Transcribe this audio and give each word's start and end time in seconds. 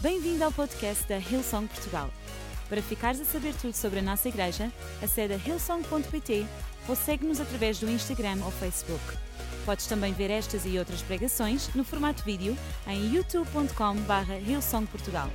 Bem-vindo 0.00 0.44
ao 0.44 0.52
podcast 0.52 1.08
da 1.08 1.18
Hillsong 1.18 1.66
Portugal. 1.66 2.08
Para 2.68 2.80
ficares 2.80 3.20
a 3.20 3.24
saber 3.24 3.52
tudo 3.54 3.74
sobre 3.74 3.98
a 3.98 4.02
nossa 4.02 4.28
igreja, 4.28 4.72
acede 5.02 5.34
a 5.34 5.36
hillsong.pt 5.36 6.46
ou 6.88 6.94
segue-nos 6.94 7.40
através 7.40 7.80
do 7.80 7.90
Instagram 7.90 8.38
ou 8.44 8.52
Facebook. 8.52 9.02
Podes 9.66 9.88
também 9.88 10.12
ver 10.12 10.30
estas 10.30 10.64
e 10.64 10.78
outras 10.78 11.02
pregações 11.02 11.68
no 11.74 11.82
formato 11.82 12.22
vídeo 12.22 12.56
em 12.86 13.12
youtube.com.br 13.12 14.32
hillsongportugal. 14.46 15.28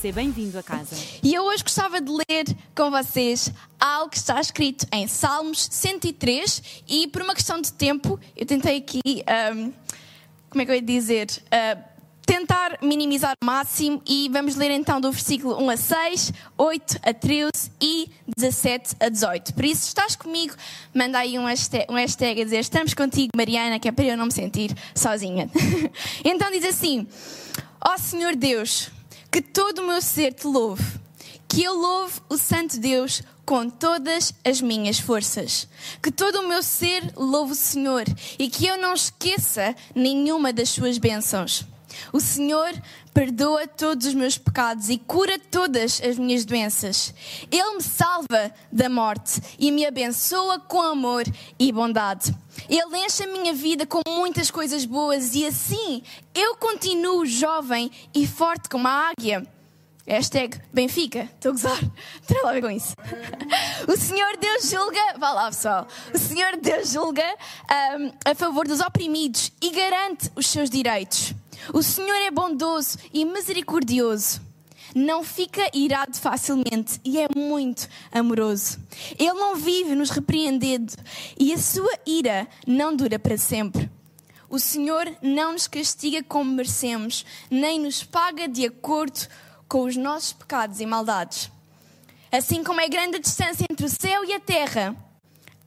Seja 0.00 0.12
bem-vindo 0.12 0.58
a 0.58 0.62
casa. 0.64 0.96
E 1.22 1.32
eu 1.32 1.44
hoje 1.44 1.62
gostava 1.62 2.00
de 2.00 2.10
ler 2.10 2.46
com 2.74 2.90
vocês 2.90 3.52
algo 3.78 4.10
que 4.10 4.16
está 4.16 4.40
escrito 4.40 4.86
em 4.90 5.06
Salmos 5.06 5.68
103 5.70 6.82
e 6.88 7.06
por 7.06 7.22
uma 7.22 7.34
questão 7.34 7.60
de 7.60 7.72
tempo 7.72 8.18
eu 8.36 8.44
tentei 8.44 8.78
aqui, 8.78 9.00
um, 9.54 9.72
como 10.48 10.62
é 10.62 10.64
que 10.64 10.70
eu 10.72 10.74
ia 10.74 10.82
dizer, 10.82 11.28
uh, 11.30 11.89
tentar 12.30 12.78
minimizar 12.80 13.34
o 13.42 13.44
máximo 13.44 14.00
e 14.06 14.28
vamos 14.28 14.54
ler 14.54 14.70
então 14.70 15.00
do 15.00 15.10
versículo 15.10 15.60
1 15.64 15.70
a 15.70 15.76
6, 15.76 16.32
8 16.56 17.00
a 17.02 17.12
13 17.12 17.50
e 17.80 18.08
17 18.36 18.94
a 19.00 19.08
18. 19.08 19.52
Por 19.52 19.64
isso, 19.64 19.88
estás 19.88 20.14
comigo, 20.14 20.54
manda 20.94 21.18
aí 21.18 21.36
um 21.40 21.46
hashtag, 21.46 21.86
um 21.90 21.96
hashtag 21.96 22.40
a 22.40 22.44
dizer 22.44 22.60
estamos 22.60 22.94
contigo, 22.94 23.30
Mariana, 23.36 23.80
que 23.80 23.88
é 23.88 23.92
para 23.92 24.04
eu 24.04 24.16
não 24.16 24.26
me 24.26 24.32
sentir 24.32 24.72
sozinha. 24.94 25.50
então 26.24 26.52
diz 26.52 26.64
assim: 26.64 27.04
Ó 27.84 27.94
oh, 27.94 27.98
Senhor 27.98 28.36
Deus, 28.36 28.90
que 29.28 29.42
todo 29.42 29.80
o 29.80 29.86
meu 29.88 30.00
ser 30.00 30.32
te 30.32 30.46
louve, 30.46 30.84
que 31.48 31.64
eu 31.64 31.74
louve 31.74 32.20
o 32.28 32.36
Santo 32.36 32.78
Deus 32.78 33.24
com 33.44 33.68
todas 33.68 34.32
as 34.44 34.60
minhas 34.60 35.00
forças. 35.00 35.66
Que 36.00 36.12
todo 36.12 36.42
o 36.42 36.48
meu 36.48 36.62
ser 36.62 37.12
louve 37.16 37.54
o 37.54 37.56
Senhor 37.56 38.04
e 38.38 38.48
que 38.48 38.68
eu 38.68 38.78
não 38.78 38.94
esqueça 38.94 39.74
nenhuma 39.96 40.52
das 40.52 40.68
suas 40.68 40.96
bênçãos. 40.96 41.66
O 42.12 42.20
Senhor 42.20 42.72
perdoa 43.12 43.66
todos 43.66 44.06
os 44.06 44.14
meus 44.14 44.38
pecados 44.38 44.88
e 44.88 44.98
cura 44.98 45.38
todas 45.38 46.00
as 46.02 46.18
minhas 46.18 46.44
doenças. 46.44 47.14
Ele 47.50 47.76
me 47.76 47.82
salva 47.82 48.52
da 48.70 48.88
morte 48.88 49.40
e 49.58 49.70
me 49.70 49.84
abençoa 49.86 50.58
com 50.60 50.80
amor 50.80 51.24
e 51.58 51.72
bondade. 51.72 52.34
Ele 52.68 52.96
enche 52.98 53.24
a 53.24 53.26
minha 53.26 53.52
vida 53.52 53.86
com 53.86 54.00
muitas 54.08 54.50
coisas 54.50 54.84
boas 54.84 55.34
e 55.34 55.46
assim 55.46 56.02
eu 56.34 56.56
continuo 56.56 57.26
jovem 57.26 57.90
e 58.14 58.26
forte 58.26 58.68
como 58.68 58.86
a 58.86 59.10
águia. 59.10 59.46
Hashtag 60.06 60.58
Benfica, 60.72 61.28
estou 61.34 61.50
a 61.50 61.52
gozar, 61.52 61.78
tem 62.26 62.52
ver 62.52 62.60
com 62.60 62.70
isso. 62.70 62.94
O 63.86 63.96
Senhor 63.96 64.36
Deus 64.38 64.68
julga, 64.68 65.18
vá 65.18 65.32
lá 65.32 65.46
pessoal, 65.46 65.86
o 66.12 66.18
Senhor 66.18 66.56
Deus 66.56 66.90
julga 66.90 67.24
um, 67.98 68.12
a 68.24 68.34
favor 68.34 68.66
dos 68.66 68.80
oprimidos 68.80 69.52
e 69.60 69.70
garante 69.70 70.30
os 70.34 70.46
seus 70.46 70.68
direitos. 70.68 71.32
O 71.72 71.82
Senhor 71.82 72.16
é 72.16 72.30
bondoso 72.30 72.98
e 73.12 73.24
misericordioso. 73.24 74.40
Não 74.94 75.22
fica 75.22 75.70
irado 75.72 76.16
facilmente 76.16 77.00
e 77.04 77.20
é 77.20 77.28
muito 77.34 77.88
amoroso. 78.10 78.78
Ele 79.18 79.34
não 79.34 79.54
vive 79.54 79.94
nos 79.94 80.10
repreendendo 80.10 80.92
e 81.38 81.52
a 81.52 81.58
sua 81.58 81.92
ira 82.04 82.48
não 82.66 82.94
dura 82.94 83.18
para 83.18 83.38
sempre. 83.38 83.88
O 84.48 84.58
Senhor 84.58 85.06
não 85.22 85.52
nos 85.52 85.68
castiga 85.68 86.24
como 86.24 86.50
merecemos, 86.50 87.24
nem 87.48 87.78
nos 87.78 88.02
paga 88.02 88.48
de 88.48 88.66
acordo 88.66 89.28
com 89.68 89.84
os 89.84 89.96
nossos 89.96 90.32
pecados 90.32 90.80
e 90.80 90.86
maldades. 90.86 91.48
Assim 92.32 92.64
como 92.64 92.80
é 92.80 92.88
grande 92.88 93.16
a 93.16 93.20
distância 93.20 93.64
entre 93.70 93.86
o 93.86 93.88
céu 93.88 94.24
e 94.24 94.32
a 94.32 94.40
terra, 94.40 94.96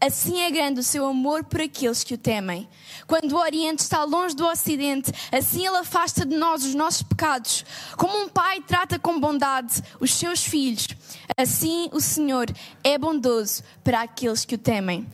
Assim 0.05 0.41
é 0.41 0.51
grande 0.51 0.81
o 0.81 0.83
seu 0.83 1.05
amor 1.05 1.45
por 1.45 1.61
aqueles 1.61 2.03
que 2.03 2.13
o 2.13 2.17
temem. 2.17 2.67
Quando 3.07 3.31
o 3.31 3.39
Oriente 3.39 3.79
está 3.79 4.03
longe 4.03 4.35
do 4.35 4.45
Ocidente, 4.45 5.13
assim 5.31 5.65
ele 5.65 5.77
afasta 5.77 6.25
de 6.25 6.35
nós 6.35 6.65
os 6.65 6.75
nossos 6.75 7.03
pecados. 7.03 7.63
Como 7.95 8.21
um 8.21 8.27
pai 8.27 8.59
trata 8.59 8.99
com 8.99 9.17
bondade 9.17 9.81
os 10.01 10.13
seus 10.13 10.43
filhos, 10.43 10.89
assim 11.37 11.89
o 11.93 12.01
Senhor 12.01 12.47
é 12.83 12.97
bondoso 12.97 13.63
para 13.81 14.01
aqueles 14.01 14.43
que 14.43 14.55
o 14.55 14.57
temem. 14.57 15.07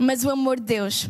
Mas 0.00 0.24
o 0.24 0.30
amor 0.30 0.56
de 0.56 0.64
Deus 0.64 1.06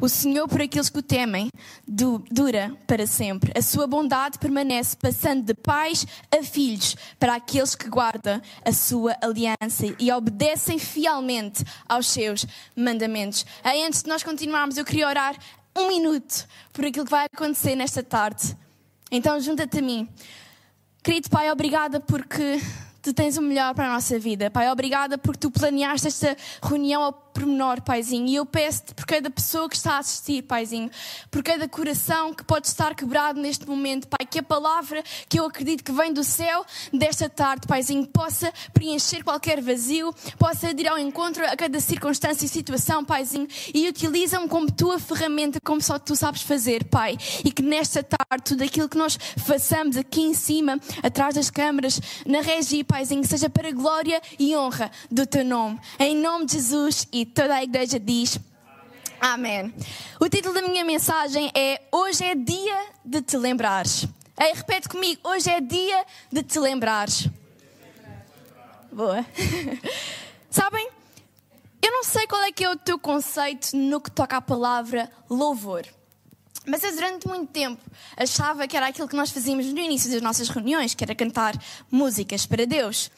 o 0.00 0.08
Senhor, 0.08 0.48
por 0.48 0.62
aqueles 0.62 0.88
que 0.88 0.98
o 0.98 1.02
temem, 1.02 1.50
dura 1.86 2.74
para 2.86 3.06
sempre. 3.06 3.52
A 3.56 3.62
sua 3.62 3.86
bondade 3.86 4.38
permanece, 4.38 4.96
passando 4.96 5.44
de 5.44 5.54
pais 5.54 6.06
a 6.30 6.42
filhos, 6.42 6.96
para 7.18 7.34
aqueles 7.34 7.74
que 7.74 7.88
guardam 7.88 8.40
a 8.64 8.72
sua 8.72 9.16
aliança 9.20 9.86
e 9.98 10.10
obedecem 10.10 10.78
fielmente 10.78 11.64
aos 11.88 12.06
seus 12.08 12.46
mandamentos. 12.74 13.44
Aí, 13.62 13.84
antes 13.84 14.02
de 14.02 14.08
nós 14.08 14.22
continuarmos, 14.22 14.76
eu 14.76 14.84
queria 14.84 15.06
orar 15.06 15.36
um 15.76 15.88
minuto 15.88 16.46
por 16.72 16.84
aquilo 16.84 17.04
que 17.04 17.10
vai 17.10 17.26
acontecer 17.32 17.76
nesta 17.76 18.02
tarde. 18.02 18.56
Então, 19.10 19.38
junta-te 19.40 19.78
a 19.78 19.82
mim. 19.82 20.08
Querido 21.02 21.30
Pai, 21.30 21.50
obrigada 21.50 22.00
porque 22.00 22.60
tu 23.02 23.14
tens 23.14 23.36
o 23.36 23.42
melhor 23.42 23.74
para 23.74 23.88
a 23.88 23.94
nossa 23.94 24.18
vida. 24.18 24.50
Pai, 24.50 24.70
obrigada 24.70 25.16
porque 25.16 25.38
tu 25.38 25.50
planeaste 25.50 26.08
esta 26.08 26.36
reunião 26.62 27.02
ao 27.02 27.12
pormenor, 27.12 27.80
Paizinho. 27.82 28.28
E 28.28 28.34
eu 28.34 28.44
peço-te 28.44 28.94
por 28.94 29.06
cada 29.06 29.30
pessoa 29.30 29.68
que 29.68 29.76
está 29.76 29.94
a 29.94 29.98
assistir, 29.98 30.42
Paizinho, 30.42 30.90
por 31.30 31.42
cada 31.42 31.68
coração 31.68 32.34
que 32.34 32.44
pode 32.44 32.66
estar 32.66 32.94
quebrado 32.94 33.40
neste 33.40 33.66
momento, 33.66 34.08
Pai, 34.08 34.19
que 34.30 34.38
a 34.38 34.42
palavra 34.42 35.02
que 35.28 35.38
eu 35.38 35.44
acredito 35.44 35.82
que 35.82 35.92
vem 35.92 36.12
do 36.12 36.22
céu 36.22 36.64
desta 36.92 37.28
tarde, 37.28 37.66
Paizinho, 37.66 38.06
possa 38.06 38.52
preencher 38.72 39.24
qualquer 39.24 39.60
vazio, 39.60 40.14
possa 40.38 40.70
ir 40.70 40.88
ao 40.88 40.98
encontro 40.98 41.44
a 41.44 41.56
cada 41.56 41.80
circunstância 41.80 42.46
e 42.46 42.48
situação, 42.48 43.04
Paizinho, 43.04 43.48
e 43.74 43.88
utiliza-me 43.88 44.48
como 44.48 44.70
tua 44.70 44.98
ferramenta, 44.98 45.60
como 45.60 45.80
só 45.80 45.98
tu 45.98 46.14
sabes 46.14 46.42
fazer, 46.42 46.84
Pai. 46.84 47.18
E 47.44 47.50
que 47.50 47.62
nesta 47.62 48.02
tarde, 48.02 48.44
tudo 48.44 48.62
aquilo 48.62 48.88
que 48.88 48.96
nós 48.96 49.18
façamos 49.38 49.96
aqui 49.96 50.20
em 50.22 50.34
cima, 50.34 50.78
atrás 51.02 51.34
das 51.34 51.50
câmaras, 51.50 52.00
na 52.24 52.40
regi, 52.40 52.84
Paizinho, 52.84 53.24
seja 53.26 53.50
para 53.50 53.72
glória 53.72 54.20
e 54.38 54.56
honra 54.56 54.90
do 55.10 55.26
teu 55.26 55.44
nome. 55.44 55.78
Em 55.98 56.16
nome 56.16 56.46
de 56.46 56.52
Jesus 56.52 57.08
e 57.12 57.26
toda 57.26 57.54
a 57.54 57.62
igreja 57.62 57.98
diz 57.98 58.38
Amém. 59.20 59.74
O 60.18 60.28
título 60.30 60.54
da 60.54 60.62
minha 60.62 60.82
mensagem 60.82 61.50
é 61.54 61.82
Hoje 61.92 62.24
é 62.24 62.34
dia 62.34 62.86
de 63.04 63.20
te 63.20 63.36
lembrares. 63.36 64.08
Ei, 64.42 64.54
repete 64.54 64.88
comigo, 64.88 65.20
hoje 65.22 65.50
é 65.50 65.60
dia 65.60 66.06
de 66.32 66.42
te 66.42 66.58
lembrares. 66.58 67.28
Boa. 68.90 69.26
Sabem? 70.48 70.88
Eu 71.82 71.92
não 71.92 72.02
sei 72.02 72.26
qual 72.26 72.40
é 72.44 72.50
que 72.50 72.64
é 72.64 72.70
o 72.70 72.74
teu 72.74 72.98
conceito 72.98 73.76
no 73.76 74.00
que 74.00 74.10
toca 74.10 74.38
à 74.38 74.40
palavra 74.40 75.12
louvor. 75.28 75.84
Mas 76.66 76.82
eu 76.82 76.90
durante 76.94 77.28
muito 77.28 77.52
tempo 77.52 77.82
achava 78.16 78.66
que 78.66 78.74
era 78.74 78.86
aquilo 78.86 79.06
que 79.06 79.14
nós 79.14 79.30
fazíamos 79.30 79.66
no 79.66 79.78
início 79.78 80.10
das 80.10 80.22
nossas 80.22 80.48
reuniões, 80.48 80.94
que 80.94 81.04
era 81.04 81.14
cantar 81.14 81.54
músicas 81.90 82.46
para 82.46 82.64
Deus. 82.64 83.10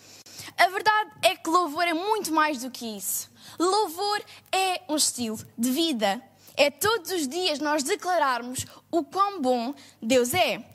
A 0.59 0.67
verdade 0.71 1.11
é 1.23 1.37
que 1.37 1.49
louvor 1.49 1.85
é 1.85 1.95
muito 1.95 2.33
mais 2.33 2.63
do 2.63 2.71
que 2.71 2.97
isso. 2.97 3.31
Louvor 3.61 4.21
é 4.51 4.83
um 4.89 4.97
estilo 4.97 5.39
de 5.57 5.71
vida. 5.71 6.21
É 6.57 6.69
todos 6.69 7.13
os 7.13 7.29
dias 7.29 7.61
nós 7.61 7.85
declararmos 7.85 8.67
o 8.91 9.05
quão 9.05 9.41
bom 9.41 9.73
Deus 10.03 10.35
é. 10.35 10.72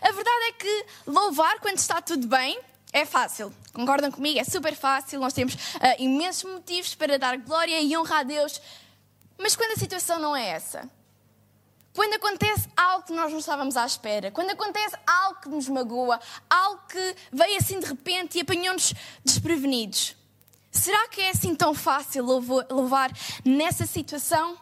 A 0.00 0.12
verdade 0.12 0.44
é 0.48 0.52
que 0.52 0.86
louvar 1.06 1.58
quando 1.60 1.78
está 1.78 2.00
tudo 2.00 2.26
bem 2.26 2.60
é 2.92 3.04
fácil. 3.04 3.52
Concordam 3.72 4.10
comigo? 4.10 4.38
É 4.38 4.44
super 4.44 4.74
fácil. 4.74 5.20
Nós 5.20 5.32
temos 5.32 5.54
uh, 5.54 5.58
imensos 5.98 6.50
motivos 6.50 6.94
para 6.94 7.18
dar 7.18 7.36
glória 7.38 7.80
e 7.80 7.96
honra 7.96 8.20
a 8.20 8.22
Deus. 8.22 8.60
Mas 9.38 9.54
quando 9.54 9.72
a 9.72 9.76
situação 9.76 10.18
não 10.18 10.36
é 10.36 10.48
essa? 10.48 10.88
Quando 11.92 12.14
acontece 12.14 12.68
algo 12.76 13.06
que 13.06 13.12
nós 13.12 13.32
não 13.32 13.38
estávamos 13.38 13.76
à 13.76 13.86
espera, 13.86 14.30
quando 14.30 14.50
acontece 14.50 14.96
algo 15.06 15.40
que 15.40 15.48
nos 15.48 15.68
magoa, 15.68 16.20
algo 16.48 16.82
que 16.88 17.16
veio 17.32 17.56
assim 17.56 17.80
de 17.80 17.86
repente 17.86 18.38
e 18.38 18.42
apanhou-nos 18.42 18.92
desprevenidos, 19.24 20.14
Será 20.76 21.08
que 21.08 21.22
é 21.22 21.30
assim 21.30 21.54
tão 21.54 21.72
fácil 21.72 22.24
louvar 22.24 23.10
nessa 23.44 23.86
situação? 23.86 24.58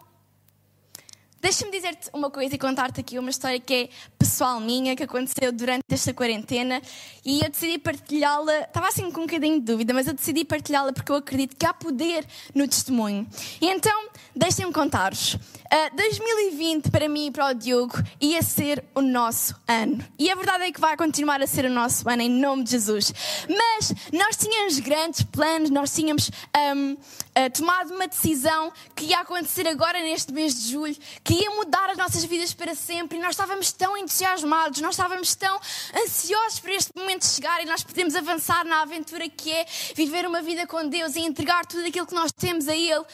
Deixa-me 1.44 1.70
dizer-te 1.70 2.08
uma 2.14 2.30
coisa 2.30 2.54
e 2.54 2.58
contar-te 2.58 3.02
aqui 3.02 3.18
uma 3.18 3.28
história 3.28 3.60
que 3.60 3.74
é 3.74 3.88
pessoal 4.18 4.58
minha, 4.58 4.96
que 4.96 5.02
aconteceu 5.02 5.52
durante 5.52 5.82
esta 5.90 6.14
quarentena 6.14 6.80
e 7.22 7.44
eu 7.44 7.50
decidi 7.50 7.76
partilhá-la. 7.78 8.60
Estava 8.60 8.88
assim 8.88 9.10
com 9.10 9.20
um 9.20 9.26
bocadinho 9.26 9.60
de 9.60 9.66
dúvida, 9.66 9.92
mas 9.92 10.06
eu 10.06 10.14
decidi 10.14 10.42
partilhá-la 10.42 10.90
porque 10.90 11.12
eu 11.12 11.16
acredito 11.16 11.54
que 11.54 11.66
há 11.66 11.74
poder 11.74 12.26
no 12.54 12.66
testemunho. 12.66 13.28
E 13.60 13.68
então, 13.68 14.08
deixem-me 14.34 14.72
contar-vos. 14.72 15.34
Uh, 15.34 15.94
2020 15.94 16.90
para 16.90 17.10
mim 17.10 17.26
e 17.26 17.30
para 17.30 17.50
o 17.50 17.54
Diogo 17.54 18.02
ia 18.18 18.40
ser 18.40 18.82
o 18.94 19.02
nosso 19.02 19.54
ano. 19.68 20.02
E 20.18 20.30
a 20.30 20.34
verdade 20.34 20.64
é 20.64 20.72
que 20.72 20.80
vai 20.80 20.96
continuar 20.96 21.42
a 21.42 21.46
ser 21.46 21.66
o 21.66 21.70
nosso 21.70 22.08
ano 22.08 22.22
em 22.22 22.30
nome 22.30 22.64
de 22.64 22.70
Jesus. 22.70 23.12
Mas 23.46 23.92
nós 24.14 24.36
tínhamos 24.36 24.78
grandes 24.78 25.22
planos, 25.24 25.68
nós 25.68 25.94
tínhamos 25.94 26.30
um, 26.74 26.96
uh, 27.38 27.50
tomado 27.52 27.94
uma 27.94 28.06
decisão 28.06 28.72
que 28.94 29.06
ia 29.06 29.20
acontecer 29.20 29.66
agora 29.66 30.00
neste 30.00 30.32
mês 30.32 30.54
de 30.54 30.72
julho, 30.72 30.96
que 31.22 31.34
ia 31.34 31.50
mudar 31.50 31.90
as 31.90 31.96
nossas 31.96 32.24
vidas 32.24 32.54
para 32.54 32.74
sempre. 32.74 33.18
E 33.18 33.20
nós 33.20 33.32
estávamos 33.32 33.72
tão 33.72 33.96
entusiasmados, 33.96 34.80
nós 34.80 34.94
estávamos 34.94 35.34
tão 35.34 35.60
ansiosos 36.04 36.60
por 36.60 36.70
este 36.70 36.92
momento 36.96 37.26
chegar 37.26 37.62
e 37.62 37.66
nós 37.66 37.82
podemos 37.82 38.14
avançar 38.14 38.64
na 38.64 38.82
aventura 38.82 39.28
que 39.28 39.52
é 39.52 39.66
viver 39.94 40.26
uma 40.26 40.42
vida 40.42 40.66
com 40.66 40.88
Deus 40.88 41.16
e 41.16 41.20
entregar 41.20 41.66
tudo 41.66 41.86
aquilo 41.86 42.06
que 42.06 42.14
nós 42.14 42.32
temos 42.32 42.68
a 42.68 42.76
Ele. 42.76 43.04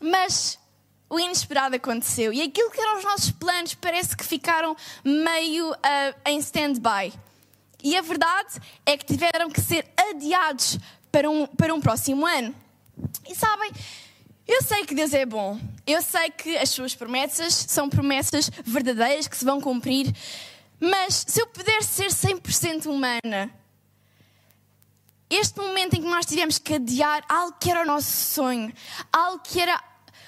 Mas 0.00 0.58
o 1.08 1.18
inesperado 1.18 1.76
aconteceu 1.76 2.32
e 2.32 2.42
aquilo 2.42 2.70
que 2.70 2.80
eram 2.80 2.98
os 2.98 3.04
nossos 3.04 3.30
planos 3.30 3.74
parece 3.74 4.16
que 4.16 4.24
ficaram 4.24 4.76
meio 5.04 5.70
uh, 5.72 5.76
em 6.24 6.38
stand-by. 6.38 7.12
E 7.82 7.96
a 7.96 8.00
verdade 8.00 8.60
é 8.84 8.96
que 8.96 9.04
tiveram 9.04 9.48
que 9.48 9.60
ser 9.60 9.86
adiados 10.10 10.78
para 11.12 11.30
um, 11.30 11.46
para 11.46 11.72
um 11.72 11.80
próximo 11.80 12.26
ano. 12.26 12.54
E 13.28 13.34
sabem, 13.34 13.72
eu 14.46 14.62
sei 14.62 14.84
que 14.84 14.94
Deus 14.94 15.12
é 15.12 15.26
bom. 15.26 15.58
Eu 15.86 16.00
sei 16.02 16.30
que 16.30 16.56
as 16.56 16.70
suas 16.70 16.94
promessas 16.94 17.54
são 17.54 17.88
promessas 17.88 18.50
verdadeiras 18.64 19.26
que 19.26 19.36
se 19.36 19.44
vão 19.44 19.60
cumprir. 19.60 20.14
Mas 20.78 21.24
se 21.26 21.40
eu 21.40 21.46
pudesse 21.46 22.08
ser 22.10 22.28
100% 22.28 22.86
humana, 22.86 23.50
este 25.28 25.58
momento 25.58 25.94
em 25.94 26.02
que 26.02 26.08
nós 26.08 26.26
tivemos 26.26 26.58
que 26.58 26.74
adiar 26.74 27.24
algo 27.28 27.56
que 27.58 27.70
era 27.70 27.82
o 27.82 27.86
nosso 27.86 28.10
sonho, 28.34 28.72
algo 29.12 29.40
que 29.40 29.60
era 29.60 29.82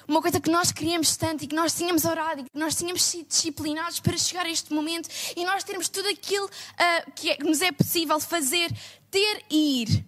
uma 0.09 0.23
coisa 0.23 0.41
que 0.41 0.51
nós 0.51 0.73
queríamos 0.73 1.17
tanto 1.17 1.45
e 1.45 1.47
que 1.47 1.55
nós 1.55 1.75
tínhamos 1.75 2.05
orado 2.05 2.41
e 2.41 2.45
que 2.45 2.59
nós 2.59 2.75
tínhamos 2.75 3.03
sido 3.03 3.29
disciplinados 3.29 4.01
para 4.01 4.17
chegar 4.17 4.47
a 4.47 4.51
este 4.51 4.73
momento 4.73 5.09
e 5.37 5.45
nós 5.45 5.63
termos 5.63 5.89
tudo 5.89 6.09
aquilo 6.09 6.47
uh, 6.47 7.13
que, 7.15 7.31
é, 7.31 7.37
que 7.37 7.45
nos 7.45 7.61
é 7.61 7.71
possível 7.71 8.19
fazer, 8.19 8.73
ter 9.11 9.45
e 9.51 9.83
ir. 9.83 10.08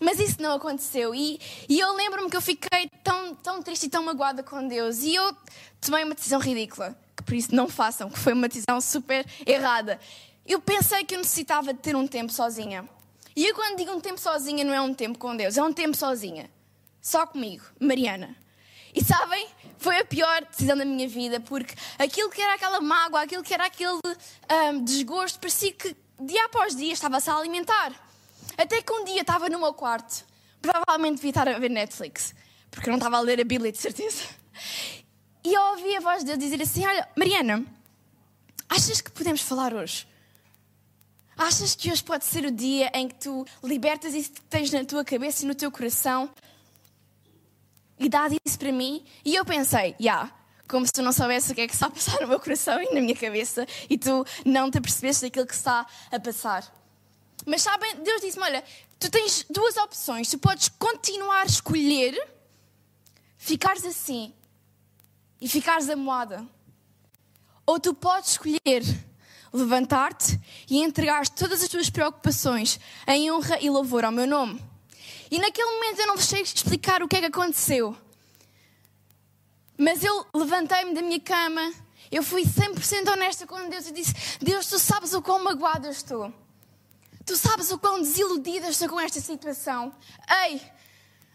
Mas 0.00 0.20
isso 0.20 0.40
não 0.40 0.52
aconteceu. 0.52 1.14
E, 1.14 1.40
e 1.68 1.78
eu 1.80 1.92
lembro-me 1.94 2.30
que 2.30 2.36
eu 2.36 2.40
fiquei 2.40 2.88
tão, 3.02 3.34
tão 3.34 3.62
triste 3.62 3.86
e 3.86 3.88
tão 3.88 4.04
magoada 4.04 4.42
com 4.42 4.66
Deus. 4.66 5.02
E 5.02 5.14
eu 5.14 5.36
tomei 5.80 6.04
uma 6.04 6.14
decisão 6.14 6.38
ridícula. 6.38 6.96
Que 7.16 7.22
por 7.22 7.34
isso 7.34 7.54
não 7.54 7.68
façam, 7.68 8.08
que 8.08 8.18
foi 8.18 8.32
uma 8.32 8.48
decisão 8.48 8.80
super 8.80 9.26
errada. 9.46 9.98
Eu 10.46 10.60
pensei 10.60 11.04
que 11.04 11.14
eu 11.14 11.18
necessitava 11.18 11.72
de 11.72 11.80
ter 11.80 11.96
um 11.96 12.06
tempo 12.06 12.32
sozinha. 12.32 12.88
E 13.34 13.46
eu, 13.46 13.54
quando 13.54 13.76
digo 13.76 13.92
um 13.92 14.00
tempo 14.00 14.20
sozinha, 14.20 14.64
não 14.64 14.74
é 14.74 14.80
um 14.80 14.94
tempo 14.94 15.18
com 15.18 15.36
Deus, 15.36 15.56
é 15.56 15.62
um 15.62 15.72
tempo 15.72 15.96
sozinha. 15.96 16.50
Só 17.00 17.26
comigo, 17.26 17.64
Mariana. 17.78 18.36
E 18.94 19.04
sabem, 19.04 19.46
foi 19.78 19.98
a 19.98 20.04
pior 20.04 20.44
decisão 20.44 20.76
da 20.76 20.84
minha 20.84 21.08
vida, 21.08 21.38
porque 21.40 21.74
aquilo 21.98 22.30
que 22.30 22.40
era 22.40 22.54
aquela 22.54 22.80
mágoa, 22.80 23.22
aquilo 23.22 23.42
que 23.42 23.54
era 23.54 23.66
aquele 23.66 23.92
um, 23.92 24.82
desgosto, 24.82 25.38
parecia 25.38 25.72
que 25.72 25.94
dia 26.20 26.46
após 26.46 26.74
dia 26.74 26.92
estava-se 26.92 27.30
a 27.30 27.36
alimentar. 27.36 27.92
Até 28.58 28.82
que 28.82 28.92
um 28.92 29.04
dia 29.04 29.20
estava 29.20 29.48
no 29.48 29.60
meu 29.60 29.72
quarto, 29.72 30.26
provavelmente 30.60 31.16
devia 31.16 31.30
estar 31.30 31.48
a 31.48 31.58
ver 31.60 31.70
Netflix, 31.70 32.34
porque 32.72 32.88
eu 32.88 32.90
não 32.90 32.98
estava 32.98 33.16
a 33.16 33.20
ler 33.20 33.40
a 33.40 33.44
Bíblia, 33.44 33.70
de 33.70 33.78
certeza. 33.78 34.24
E 35.44 35.54
eu 35.54 35.62
ouvi 35.70 35.96
a 35.96 36.00
voz 36.00 36.24
de 36.24 36.26
Deus 36.26 36.38
dizer 36.38 36.60
assim: 36.60 36.84
Olha, 36.84 37.08
Mariana, 37.16 37.64
achas 38.68 39.00
que 39.00 39.12
podemos 39.12 39.40
falar 39.40 39.72
hoje? 39.72 40.08
Achas 41.36 41.76
que 41.76 41.90
hoje 41.90 42.02
pode 42.02 42.24
ser 42.24 42.44
o 42.46 42.50
dia 42.50 42.90
em 42.92 43.06
que 43.06 43.14
tu 43.14 43.46
libertas 43.62 44.12
isso 44.12 44.32
que 44.32 44.40
tens 44.42 44.72
na 44.72 44.84
tua 44.84 45.04
cabeça 45.04 45.44
e 45.44 45.46
no 45.46 45.54
teu 45.54 45.70
coração 45.70 46.28
e 47.96 48.08
dás 48.08 48.32
isso 48.44 48.58
para 48.58 48.72
mim? 48.72 49.04
E 49.24 49.36
eu 49.36 49.44
pensei, 49.44 49.90
já, 49.90 49.96
yeah, 50.00 50.32
como 50.66 50.84
se 50.84 50.92
tu 50.92 51.00
não 51.00 51.12
soubesse 51.12 51.52
o 51.52 51.54
que 51.54 51.60
é 51.60 51.68
que 51.68 51.74
está 51.74 51.86
a 51.86 51.90
passar 51.90 52.20
no 52.20 52.26
meu 52.26 52.40
coração 52.40 52.82
e 52.82 52.92
na 52.92 53.00
minha 53.00 53.14
cabeça 53.14 53.64
e 53.88 53.96
tu 53.96 54.26
não 54.44 54.68
te 54.68 54.78
apercebeste 54.78 55.26
daquilo 55.26 55.46
que 55.46 55.54
está 55.54 55.86
a 56.10 56.18
passar. 56.18 56.77
Mas 57.48 57.62
sabem, 57.62 57.96
Deus 58.02 58.20
disse-me: 58.20 58.44
olha, 58.44 58.62
tu 59.00 59.10
tens 59.10 59.46
duas 59.48 59.74
opções. 59.78 60.28
Tu 60.28 60.38
podes 60.38 60.68
continuar 60.68 61.40
a 61.40 61.46
escolher, 61.46 62.14
ficares 63.38 63.86
assim 63.86 64.34
e 65.40 65.48
ficares 65.48 65.88
amoada. 65.88 66.46
Ou 67.64 67.80
tu 67.80 67.94
podes 67.94 68.32
escolher 68.32 68.82
levantar-te 69.50 70.38
e 70.68 70.82
entregar 70.82 71.26
todas 71.26 71.62
as 71.62 71.70
tuas 71.70 71.88
preocupações 71.88 72.78
em 73.06 73.32
honra 73.32 73.58
e 73.62 73.70
louvor 73.70 74.04
ao 74.04 74.12
meu 74.12 74.26
nome. 74.26 74.62
E 75.30 75.38
naquele 75.38 75.72
momento 75.72 76.00
eu 76.00 76.06
não 76.06 76.18
sei 76.18 76.42
explicar 76.42 77.02
o 77.02 77.08
que 77.08 77.16
é 77.16 77.20
que 77.20 77.26
aconteceu. 77.26 77.96
Mas 79.78 80.04
eu 80.04 80.26
levantei-me 80.34 80.92
da 80.92 81.00
minha 81.00 81.20
cama, 81.20 81.72
eu 82.10 82.22
fui 82.22 82.42
100% 82.42 83.10
honesta 83.10 83.46
com 83.46 83.70
Deus 83.70 83.86
e 83.86 83.92
disse: 83.92 84.14
Deus, 84.38 84.66
tu 84.66 84.78
sabes 84.78 85.14
o 85.14 85.22
quão 85.22 85.42
magoada 85.42 85.88
eu 85.88 85.92
estou. 85.92 86.30
Tu 87.28 87.36
sabes 87.36 87.70
o 87.70 87.78
quão 87.78 88.00
desiludida 88.00 88.70
estou 88.70 88.88
com 88.88 88.98
esta 88.98 89.20
situação. 89.20 89.94
Ei, 90.46 90.62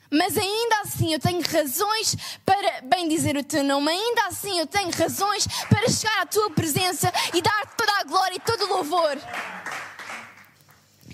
mas 0.10 0.36
ainda 0.36 0.80
assim 0.80 1.14
eu 1.14 1.20
tenho 1.20 1.40
razões 1.40 2.18
para 2.44 2.82
bem 2.82 3.08
dizer 3.08 3.38
o 3.38 3.44
teu 3.44 3.64
nome, 3.64 3.92
ainda 3.92 4.26
assim 4.26 4.58
eu 4.58 4.66
tenho 4.66 4.90
razões 4.90 5.46
para 5.70 5.88
chegar 5.88 6.24
à 6.24 6.26
tua 6.26 6.50
presença 6.50 7.14
e 7.32 7.44
dar 7.44 7.76
toda 7.78 7.92
a 8.00 8.04
glória 8.06 8.36
e 8.36 8.40
todo 8.40 8.66
o 8.66 8.70
louvor. 8.70 9.20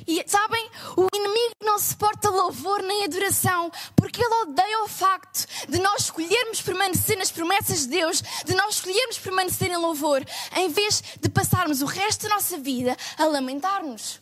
E 0.07 0.23
sabem, 0.25 0.71
o 0.95 1.09
inimigo 1.13 1.55
não 1.61 1.77
suporta 1.77 2.29
louvor 2.29 2.81
nem 2.81 3.03
adoração, 3.03 3.69
porque 3.97 4.23
ele 4.23 4.33
odeia 4.43 4.83
o 4.85 4.87
facto 4.87 5.45
de 5.67 5.77
nós 5.79 6.03
escolhermos 6.03 6.61
permanecer 6.61 7.17
nas 7.17 7.29
promessas 7.29 7.81
de 7.81 7.87
Deus, 7.89 8.23
de 8.45 8.55
nós 8.55 8.75
escolhermos 8.75 9.19
permanecer 9.19 9.69
em 9.71 9.77
louvor, 9.77 10.23
em 10.55 10.69
vez 10.69 11.03
de 11.19 11.27
passarmos 11.27 11.81
o 11.81 11.85
resto 11.85 12.29
da 12.29 12.35
nossa 12.35 12.57
vida 12.57 12.95
a 13.17 13.25
lamentar-nos. 13.25 14.21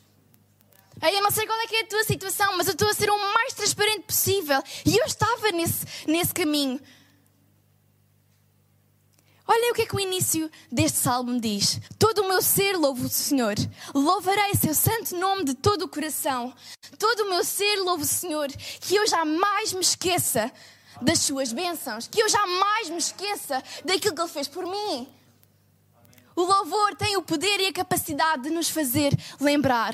Ei, 1.01 1.15
eu 1.15 1.21
não 1.21 1.29
sei 1.29 1.45
qual 1.45 1.59
é, 1.59 1.75
é 1.75 1.81
a 1.81 1.87
tua 1.87 2.03
situação, 2.03 2.57
mas 2.57 2.67
eu 2.67 2.73
estou 2.73 2.89
a 2.89 2.93
ser 2.93 3.09
o 3.09 3.33
mais 3.33 3.53
transparente 3.53 4.03
possível. 4.03 4.61
E 4.85 4.97
eu 4.97 5.05
estava 5.05 5.51
nesse, 5.51 5.85
nesse 6.07 6.33
caminho. 6.33 6.79
Olhem 9.47 9.71
o 9.71 9.73
que 9.75 9.83
é 9.83 9.85
que 9.85 9.95
o 9.95 9.99
início 9.99 10.51
deste 10.71 10.97
salmo 10.97 11.39
diz. 11.39 11.79
Todo 11.97 12.19
o 12.23 12.27
meu 12.27 12.41
ser 12.41 12.75
louvo 12.75 13.05
o 13.05 13.09
Senhor. 13.09 13.55
Louvarei 13.93 14.55
seu 14.55 14.73
santo 14.73 15.15
nome 15.15 15.45
de 15.45 15.53
todo 15.53 15.83
o 15.83 15.87
coração. 15.87 16.53
Todo 16.97 17.21
o 17.21 17.29
meu 17.29 17.43
ser 17.43 17.77
louvo 17.77 18.03
o 18.03 18.07
Senhor. 18.07 18.49
Que 18.81 18.95
eu 18.95 19.07
jamais 19.07 19.71
me 19.71 19.79
esqueça 19.79 20.51
das 21.01 21.19
suas 21.19 21.53
bênçãos. 21.53 22.07
Que 22.07 22.21
eu 22.21 22.27
jamais 22.27 22.89
me 22.89 22.97
esqueça 22.97 23.63
daquilo 23.85 24.15
que 24.15 24.21
Ele 24.21 24.29
fez 24.29 24.47
por 24.47 24.65
mim. 24.65 25.07
O 26.35 26.41
louvor 26.41 26.95
tem 26.95 27.15
o 27.15 27.21
poder 27.21 27.59
e 27.61 27.67
a 27.67 27.73
capacidade 27.73 28.43
de 28.43 28.49
nos 28.49 28.69
fazer 28.69 29.17
lembrar 29.39 29.93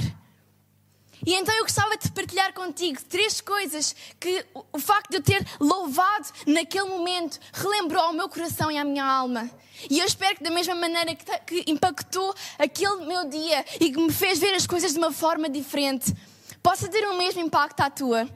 e 1.26 1.34
então 1.34 1.56
eu 1.56 1.64
gostava 1.64 1.96
de 1.98 2.12
partilhar 2.12 2.54
contigo 2.54 3.00
três 3.10 3.40
coisas 3.40 3.96
que 4.20 4.46
o 4.72 4.80
facto 4.80 5.10
de 5.10 5.18
eu 5.18 5.24
ter 5.24 5.46
louvado 5.60 6.28
naquele 6.46 6.88
momento 6.88 7.40
relembrou 7.54 8.02
ao 8.02 8.14
meu 8.14 8.28
coração 8.28 8.70
e 8.70 8.78
à 8.78 8.84
minha 8.84 9.06
alma. 9.06 9.50
E 9.90 10.00
eu 10.00 10.06
espero 10.06 10.36
que 10.36 10.44
da 10.44 10.52
mesma 10.52 10.76
maneira 10.76 11.16
que, 11.16 11.64
impactou 11.68 12.34
aquele 12.60 13.06
meu 13.06 13.28
dia 13.30 13.66
e 13.80 13.92
que 13.92 14.00
me 14.00 14.12
fez 14.12 14.40
ver 14.40 14.54
as 14.54 14.68
coisas 14.68 14.94
de 14.94 14.98
uma 14.98 15.12
forma 15.12 15.50
diferente, 15.50 16.14
possa 16.62 16.88
ter 16.90 17.08
o 17.08 17.18
mesmo 17.18 17.42
impacto 17.42 17.80
à 17.82 17.90
tua. 17.90 18.30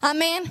Amém? 0.00 0.44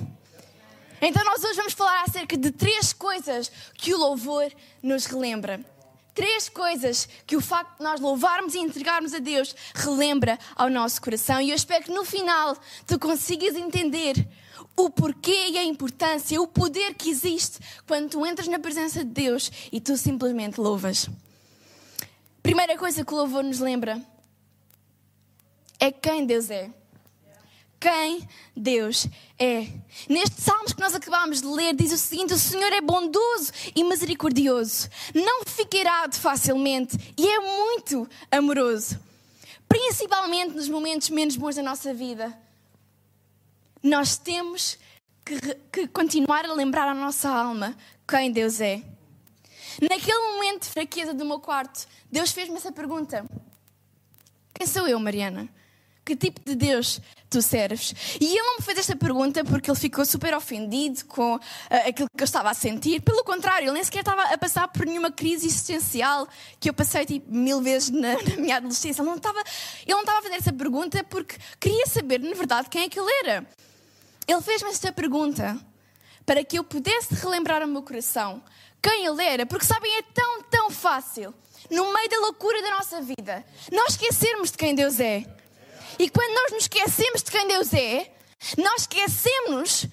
Então 1.00 1.24
nós 1.24 1.42
hoje 1.42 1.56
vamos 1.56 1.72
falar 1.72 2.02
acerca 2.02 2.36
de 2.36 2.50
três 2.50 2.92
coisas 2.92 3.50
que 3.74 3.92
o 3.92 3.98
louvor 3.98 4.50
nos 4.82 5.06
relembra 5.06 5.60
três 6.14 6.48
coisas 6.48 7.08
que 7.26 7.36
o 7.36 7.40
facto 7.40 7.78
de 7.78 7.84
nós 7.84 8.00
louvarmos 8.00 8.54
e 8.54 8.58
entregarmos 8.58 9.12
a 9.12 9.18
Deus 9.18 9.54
relembra 9.74 10.38
ao 10.54 10.70
nosso 10.70 11.02
coração. 11.02 11.40
E 11.40 11.50
eu 11.50 11.56
espero 11.56 11.84
que 11.84 11.90
no 11.90 12.04
final 12.04 12.56
tu 12.86 12.98
consigas 12.98 13.56
entender 13.56 14.26
o 14.76 14.90
porquê 14.90 15.48
e 15.50 15.58
a 15.58 15.64
importância, 15.64 16.40
o 16.40 16.46
poder 16.46 16.94
que 16.94 17.10
existe 17.10 17.58
quando 17.86 18.10
tu 18.10 18.24
entras 18.24 18.48
na 18.48 18.58
presença 18.58 19.04
de 19.04 19.10
Deus 19.10 19.50
e 19.72 19.80
tu 19.80 19.96
simplesmente 19.96 20.60
louvas. 20.60 21.08
Primeira 22.42 22.76
coisa 22.76 23.04
que 23.04 23.12
o 23.12 23.16
louvor 23.16 23.42
nos 23.42 23.58
lembra 23.58 24.00
é 25.78 25.90
quem 25.90 26.24
Deus 26.26 26.50
é 26.50 26.70
quem 27.80 28.26
Deus 28.56 29.06
é. 29.38 29.68
Neste 30.08 30.40
Salmos 30.40 30.72
que 30.72 30.80
nós 30.80 30.94
acabámos 30.94 31.40
de 31.40 31.46
ler, 31.46 31.74
diz 31.74 31.92
o 31.92 31.96
seguinte: 31.96 32.34
O 32.34 32.38
Senhor 32.38 32.72
é 32.72 32.80
bondoso 32.80 33.52
e 33.74 33.84
misericordioso, 33.84 34.88
não 35.14 35.44
fica 35.44 35.76
irado 35.76 36.16
facilmente 36.16 36.96
e 37.16 37.26
é 37.26 37.40
muito 37.40 38.08
amoroso. 38.30 38.98
Principalmente 39.68 40.54
nos 40.54 40.68
momentos 40.68 41.10
menos 41.10 41.36
bons 41.36 41.56
da 41.56 41.62
nossa 41.62 41.92
vida. 41.92 42.36
Nós 43.82 44.16
temos 44.16 44.78
que, 45.24 45.38
que 45.72 45.88
continuar 45.88 46.44
a 46.44 46.52
lembrar 46.52 46.88
a 46.88 46.94
nossa 46.94 47.28
alma 47.28 47.76
quem 48.06 48.30
Deus 48.30 48.60
é. 48.60 48.82
Naquele 49.80 50.32
momento 50.32 50.62
de 50.62 50.68
fraqueza 50.68 51.12
do 51.12 51.24
meu 51.24 51.40
quarto, 51.40 51.86
Deus 52.10 52.30
fez-me 52.30 52.56
essa 52.56 52.70
pergunta: 52.70 53.26
Quem 54.54 54.66
sou 54.66 54.86
eu, 54.86 54.98
Mariana? 55.00 55.48
Que 56.04 56.14
tipo 56.14 56.40
de 56.44 56.54
Deus 56.54 57.00
tu 57.30 57.40
serves? 57.40 57.94
E 58.20 58.26
ele 58.26 58.42
não 58.42 58.56
me 58.56 58.62
fez 58.62 58.78
esta 58.78 58.94
pergunta 58.94 59.42
porque 59.42 59.70
ele 59.70 59.78
ficou 59.78 60.04
super 60.04 60.34
ofendido 60.34 61.04
com 61.06 61.36
uh, 61.36 61.40
aquilo 61.88 62.08
que 62.14 62.22
eu 62.22 62.26
estava 62.26 62.50
a 62.50 62.54
sentir. 62.54 63.00
Pelo 63.00 63.24
contrário, 63.24 63.66
ele 63.66 63.72
nem 63.72 63.84
sequer 63.84 64.00
estava 64.00 64.22
a 64.22 64.36
passar 64.36 64.68
por 64.68 64.84
nenhuma 64.84 65.10
crise 65.10 65.46
existencial 65.46 66.28
que 66.60 66.68
eu 66.68 66.74
passei 66.74 67.06
tipo, 67.06 67.34
mil 67.34 67.62
vezes 67.62 67.88
na, 67.90 68.14
na 68.22 68.36
minha 68.36 68.56
adolescência. 68.56 69.00
Ele 69.00 69.08
não, 69.08 69.16
estava, 69.16 69.38
ele 69.38 69.94
não 69.94 70.00
estava 70.00 70.18
a 70.18 70.22
fazer 70.22 70.34
essa 70.34 70.52
pergunta 70.52 71.02
porque 71.04 71.36
queria 71.58 71.86
saber, 71.86 72.20
na 72.20 72.34
verdade, 72.34 72.68
quem 72.68 72.82
é 72.82 72.88
que 72.88 73.00
ele 73.00 73.10
era. 73.24 73.46
Ele 74.26 74.40
fez-me 74.42 74.70
esta 74.70 74.92
pergunta 74.92 75.58
para 76.26 76.44
que 76.44 76.58
eu 76.58 76.64
pudesse 76.64 77.14
relembrar 77.14 77.62
o 77.62 77.66
meu 77.66 77.82
coração 77.82 78.42
quem 78.84 79.06
ele 79.06 79.24
era. 79.24 79.46
Porque 79.46 79.64
sabem, 79.64 79.90
é 79.96 80.02
tão, 80.02 80.42
tão 80.42 80.70
fácil, 80.70 81.32
no 81.70 81.92
meio 81.94 82.10
da 82.10 82.18
loucura 82.18 82.60
da 82.60 82.70
nossa 82.70 83.00
vida, 83.00 83.42
nós 83.72 83.92
esquecermos 83.92 84.50
de 84.50 84.58
quem 84.58 84.74
Deus 84.74 85.00
é. 85.00 85.24
E 85.98 86.08
quando 86.10 86.34
nós 86.34 86.52
nos 86.52 86.62
esquecemos 86.62 87.22
de 87.22 87.30
quem 87.30 87.46
Deus 87.46 87.72
é, 87.72 88.12
nós 88.58 88.82
esquecemos 88.82 89.86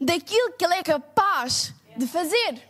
daquilo 0.00 0.52
que 0.52 0.64
Ele 0.64 0.74
é 0.74 0.82
capaz 0.82 1.74
de 1.96 2.06
fazer. 2.06 2.62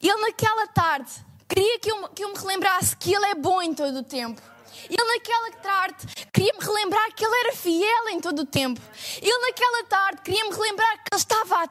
Ele, 0.00 0.20
naquela 0.20 0.66
tarde, 0.68 1.10
queria 1.48 1.78
que 1.78 1.90
eu, 1.90 2.08
que 2.08 2.24
eu 2.24 2.28
me 2.28 2.38
relembrasse 2.38 2.96
que 2.96 3.14
Ele 3.14 3.26
é 3.26 3.34
bom 3.34 3.62
em 3.62 3.74
todo 3.74 3.98
o 3.98 4.02
tempo. 4.02 4.40
Ele 4.88 5.04
naquela 5.04 5.50
tarde 5.62 6.06
queria-me 6.32 6.60
relembrar 6.60 7.14
que 7.14 7.24
ele 7.24 7.34
era 7.40 7.56
fiel 7.56 8.08
em 8.10 8.20
todo 8.20 8.40
o 8.40 8.46
tempo. 8.46 8.80
Ele 9.22 9.38
naquela 9.38 9.84
tarde 9.84 10.22
queria-me 10.22 10.54
relembrar 10.54 10.96
que 10.96 11.14
ele 11.14 11.20
estava 11.20 11.68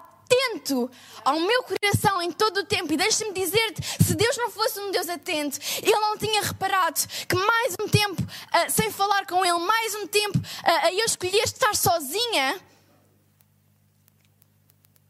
ao 1.23 1.39
meu 1.39 1.63
coração 1.63 2.21
em 2.21 2.31
todo 2.31 2.57
o 2.57 2.65
tempo. 2.65 2.93
E 2.93 2.97
deixa-me 2.97 3.33
dizer-te, 3.33 4.03
se 4.03 4.15
Deus 4.15 4.37
não 4.37 4.49
fosse 4.49 4.79
um 4.79 4.91
Deus 4.91 5.09
atento, 5.09 5.59
Ele 5.81 5.99
não 5.99 6.17
tinha 6.17 6.41
reparado 6.41 7.01
que 7.27 7.35
mais 7.35 7.75
um 7.79 7.87
tempo 7.87 8.21
uh, 8.21 8.71
sem 8.71 8.91
falar 8.91 9.25
com 9.25 9.43
Ele, 9.45 9.59
mais 9.59 9.95
um 9.95 10.07
tempo 10.07 10.37
uh, 10.37 10.89
eu 10.93 11.05
escolhi 11.05 11.39
estar 11.39 11.75
sozinha 11.75 12.59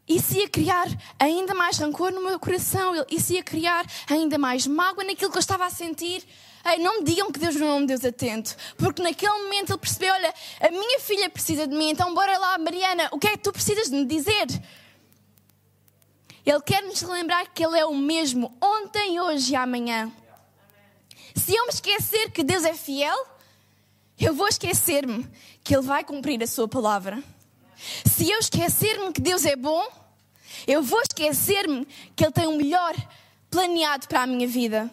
isso 0.06 0.36
ia 0.36 0.48
criar 0.48 0.86
ainda 1.18 1.54
mais 1.54 1.78
rancor 1.78 2.12
no 2.12 2.22
meu 2.22 2.38
coração, 2.38 2.92
isso 3.10 3.32
ia 3.32 3.42
criar 3.42 3.86
ainda 4.10 4.36
mais 4.36 4.66
mágoa 4.66 5.02
naquilo 5.02 5.30
que 5.30 5.38
eu 5.38 5.40
estava 5.40 5.64
a 5.64 5.70
sentir. 5.70 6.22
Ei, 6.66 6.78
não 6.78 6.98
me 6.98 7.04
digam 7.04 7.32
que 7.32 7.38
Deus 7.38 7.56
não 7.56 7.68
é 7.68 7.74
um 7.74 7.86
Deus 7.86 8.04
atento, 8.04 8.54
porque 8.76 9.02
naquele 9.02 9.32
momento 9.32 9.70
ele 9.70 9.78
percebeu: 9.78 10.12
olha, 10.12 10.34
a 10.60 10.70
minha 10.70 11.00
filha 11.00 11.30
precisa 11.30 11.66
de 11.66 11.74
mim, 11.74 11.90
então 11.90 12.12
bora 12.14 12.36
lá, 12.36 12.58
Mariana, 12.58 13.08
o 13.12 13.18
que 13.18 13.28
é 13.28 13.30
que 13.30 13.38
tu 13.38 13.52
precisas 13.52 13.88
de 13.88 13.96
me 13.96 14.04
dizer? 14.04 14.46
Ele 16.44 16.60
quer 16.60 16.82
nos 16.82 17.00
lembrar 17.02 17.46
que 17.48 17.64
Ele 17.64 17.78
é 17.78 17.86
o 17.86 17.94
mesmo 17.94 18.56
ontem, 18.60 19.20
hoje 19.20 19.52
e 19.52 19.56
amanhã. 19.56 20.12
Se 21.34 21.54
eu 21.54 21.64
me 21.64 21.72
esquecer 21.72 22.30
que 22.30 22.44
Deus 22.44 22.64
é 22.64 22.74
fiel, 22.74 23.26
eu 24.18 24.34
vou 24.34 24.46
esquecer-me 24.46 25.26
que 25.62 25.74
Ele 25.74 25.82
vai 25.82 26.04
cumprir 26.04 26.42
a 26.42 26.46
Sua 26.46 26.68
palavra. 26.68 27.22
Se 28.04 28.30
eu 28.30 28.38
esquecer-me 28.38 29.12
que 29.12 29.20
Deus 29.20 29.44
é 29.44 29.56
bom, 29.56 29.86
eu 30.66 30.82
vou 30.82 31.00
esquecer-me 31.00 31.86
que 32.14 32.24
Ele 32.24 32.32
tem 32.32 32.46
o 32.46 32.56
melhor 32.56 32.94
planeado 33.50 34.06
para 34.06 34.22
a 34.22 34.26
minha 34.26 34.46
vida. 34.46 34.90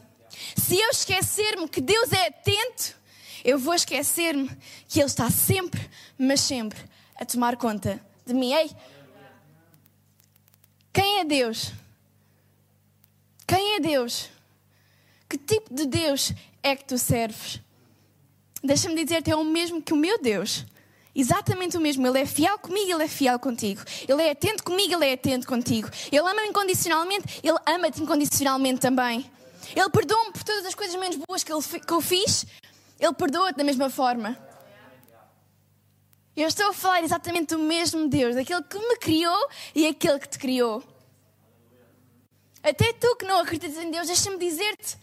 Se 0.56 0.80
eu 0.80 0.90
esquecer-me 0.90 1.68
que 1.68 1.82
Deus 1.82 2.12
é 2.12 2.28
atento, 2.28 2.96
eu 3.44 3.60
vou 3.60 3.74
esquecer-me 3.74 4.50
que 4.88 5.00
Ele 5.00 5.08
está 5.08 5.30
sempre, 5.30 5.90
mas 6.18 6.42
sempre, 6.42 6.80
a 7.16 7.26
tomar 7.26 7.58
conta 7.58 8.00
de 8.26 8.34
mim. 8.34 8.54
Ei, 8.54 8.72
quem 10.94 11.20
é 11.20 11.24
Deus? 11.24 11.72
Quem 13.48 13.76
é 13.76 13.80
Deus? 13.80 14.30
Que 15.30 15.38
tipo 15.38 15.74
de 15.74 15.86
Deus 15.86 16.34
é 16.62 16.76
que 16.76 16.86
tu 16.86 16.98
serves? 16.98 17.60
Deixa-me 18.64 18.96
dizer-te, 18.96 19.32
é 19.32 19.36
o 19.36 19.44
mesmo 19.44 19.82
que 19.82 19.94
o 19.94 19.98
meu 19.98 20.22
Deus. 20.22 20.66
Exatamente 21.16 21.78
o 21.78 21.82
mesmo. 21.82 22.06
Ele 22.08 22.20
é 22.20 22.26
fiel 22.26 22.58
comigo, 22.60 22.92
ele 22.92 23.04
é 23.04 23.08
fiel 23.08 23.40
contigo. 23.40 23.82
Ele 24.08 24.22
é 24.22 24.32
atento 24.32 24.64
comigo, 24.64 24.94
ele 24.94 25.06
é 25.06 25.14
atento 25.14 25.48
contigo. 25.48 25.90
Ele 26.12 26.20
ama-me 26.20 26.48
incondicionalmente, 26.48 27.40
ele 27.44 27.58
ama-te 27.66 28.02
incondicionalmente 28.02 28.80
também. 28.80 29.30
Ele 29.76 29.90
perdoa-me 29.90 30.32
por 30.32 30.44
todas 30.44 30.66
as 30.66 30.76
coisas 30.76 30.96
menos 30.96 31.18
boas 31.18 31.44
que, 31.44 31.52
que 31.80 31.94
eu 31.94 32.02
fiz. 32.02 32.46
Ele 33.00 33.14
perdoa-te 33.14 33.58
da 33.58 33.64
mesma 33.64 33.90
forma. 33.90 34.38
Eu 36.36 36.48
estou 36.48 36.70
a 36.70 36.74
falar 36.74 37.04
exatamente 37.04 37.56
do 37.56 37.60
mesmo 37.60 38.08
Deus, 38.08 38.38
aquele 38.38 38.64
que 38.64 38.80
me 38.80 38.98
criou 38.98 39.50
e 39.76 39.88
aquele 39.88 40.20
que 40.20 40.30
te 40.30 40.40
criou. 40.40 40.84
Até 42.64 42.94
tu 42.94 43.16
que 43.16 43.26
não 43.26 43.40
acreditas 43.40 43.84
em 43.84 43.92
Deus, 43.92 44.08
deixa-me 44.08 44.38
dizer-te: 44.38 44.98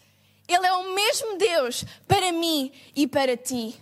Ele 0.47 0.67
é 0.67 0.73
o 0.73 0.95
mesmo 0.95 1.37
Deus 1.37 1.85
para 2.07 2.33
mim 2.33 2.73
e 2.95 3.07
para 3.07 3.37
ti. 3.37 3.79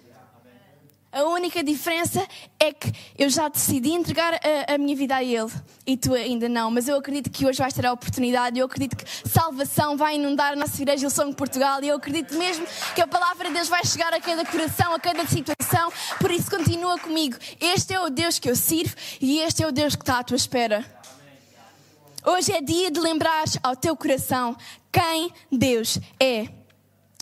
A 1.16 1.22
única 1.22 1.64
diferença 1.64 2.28
é 2.60 2.70
que 2.70 2.92
eu 3.18 3.30
já 3.30 3.48
decidi 3.48 3.90
entregar 3.90 4.34
a, 4.34 4.74
a, 4.74 4.76
minha 4.76 4.94
vida 4.94 5.16
a 5.16 5.24
Ele 5.24 5.50
e 5.86 5.96
tu 5.96 6.12
ainda 6.12 6.46
não. 6.46 6.70
Mas 6.70 6.88
eu 6.88 6.96
acredito 6.98 7.30
que 7.30 7.46
hoje 7.46 7.58
vais 7.58 7.72
ter 7.72 7.86
a 7.86 7.92
oportunidade. 7.94 8.58
Eu 8.58 8.66
acredito 8.66 8.94
que 8.94 9.06
salvação 9.26 9.96
vai 9.96 10.16
inundar 10.16 10.52
a 10.52 10.56
nossa 10.56 10.76
igreja 10.76 11.06
Ilson 11.06 11.30
de 11.30 11.34
Portugal. 11.34 11.82
E 11.82 11.88
eu 11.88 11.96
acredito 11.96 12.34
mesmo 12.34 12.66
que 12.94 13.00
a 13.00 13.06
palavra 13.06 13.48
de 13.48 13.54
Deus 13.54 13.66
vai 13.66 13.82
chegar 13.86 14.12
a 14.12 14.20
cada 14.20 14.44
coração, 14.44 14.92
a 14.92 15.00
cada 15.00 15.26
situação. 15.26 15.90
Por 16.20 16.30
isso, 16.30 16.50
continua 16.50 16.98
comigo. 16.98 17.38
Este 17.58 17.94
é 17.94 18.00
o 18.02 18.10
Deus 18.10 18.38
que 18.38 18.50
eu 18.50 18.54
sirvo 18.54 18.94
e 19.18 19.38
este 19.38 19.62
é 19.62 19.66
o 19.66 19.72
Deus 19.72 19.96
que 19.96 20.02
está 20.02 20.18
à 20.18 20.22
tua 20.22 20.36
espera. 20.36 20.84
Hoje 22.26 22.52
é 22.52 22.60
dia 22.60 22.90
de 22.90 23.00
lembrar 23.00 23.44
ao 23.62 23.74
teu 23.74 23.96
coração 23.96 24.54
quem 24.92 25.32
Deus 25.50 25.98
é. 26.20 26.46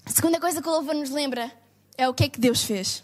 A 0.05 0.11
segunda 0.11 0.41
coisa 0.41 0.61
que 0.61 0.69
o 0.69 0.73
louvor 0.73 0.97
nos 0.97 1.11
lembra 1.11 1.49
é 1.97 2.09
o 2.09 2.13
que 2.13 2.25
é 2.25 2.29
que 2.29 2.41
Deus 2.41 2.65
fez. 2.65 3.03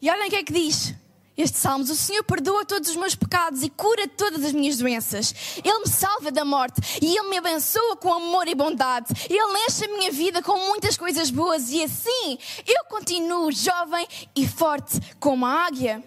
E 0.00 0.10
olhem 0.10 0.28
o 0.28 0.30
que 0.30 0.36
é 0.36 0.42
que 0.42 0.52
diz 0.52 0.94
este 1.42 1.58
Salmos: 1.58 1.90
O 1.90 1.96
Senhor 1.96 2.22
perdoa 2.24 2.64
todos 2.64 2.90
os 2.90 2.96
meus 2.96 3.14
pecados 3.14 3.62
e 3.62 3.70
cura 3.70 4.06
todas 4.08 4.44
as 4.44 4.52
minhas 4.52 4.78
doenças. 4.78 5.34
Ele 5.64 5.78
me 5.80 5.88
salva 5.88 6.30
da 6.30 6.44
morte 6.44 6.80
e 7.00 7.16
Ele 7.16 7.28
me 7.28 7.38
abençoa 7.38 7.96
com 7.96 8.12
amor 8.12 8.48
e 8.48 8.54
bondade. 8.54 9.06
Ele 9.28 9.66
enche 9.66 9.84
a 9.84 9.88
minha 9.88 10.12
vida 10.12 10.42
com 10.42 10.58
muitas 10.58 10.96
coisas 10.96 11.30
boas 11.30 11.70
e 11.70 11.82
assim 11.82 12.38
eu 12.66 12.84
continuo 12.88 13.50
jovem 13.52 14.06
e 14.34 14.46
forte 14.46 15.00
como 15.18 15.46
a 15.46 15.66
águia. 15.66 16.02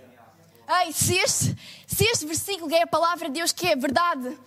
Ei, 0.86 0.94
se 0.94 1.16
este, 1.16 1.56
se 1.86 2.06
este 2.06 2.26
versículo 2.26 2.74
é 2.74 2.84
a 2.84 2.88
palavra 2.88 3.28
de 3.28 3.36
Deus 3.36 3.52
que 3.52 3.68
é 3.68 3.76
verdade, 3.76 4.38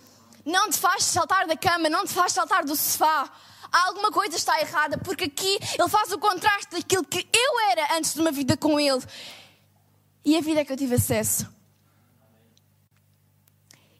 não 0.43 0.69
te 0.69 0.77
faz 0.77 1.03
saltar 1.03 1.45
da 1.45 1.55
cama, 1.55 1.89
não 1.89 2.05
te 2.05 2.13
faz 2.13 2.33
saltar 2.33 2.65
do 2.65 2.75
sofá. 2.75 3.29
Alguma 3.69 4.11
coisa 4.11 4.37
está 4.37 4.59
errada, 4.61 4.97
porque 4.97 5.25
aqui 5.25 5.59
ele 5.77 5.89
faz 5.89 6.11
o 6.13 6.17
contraste 6.17 6.71
daquilo 6.71 7.03
que 7.03 7.27
eu 7.33 7.59
era 7.71 7.97
antes 7.97 8.13
de 8.13 8.21
uma 8.21 8.31
vida 8.31 8.55
com 8.55 8.79
ele 8.79 9.03
e 10.27 10.35
a 10.35 10.41
vida 10.41 10.65
que 10.65 10.73
eu 10.73 10.75
tive 10.75 10.95
acesso. 10.95 11.49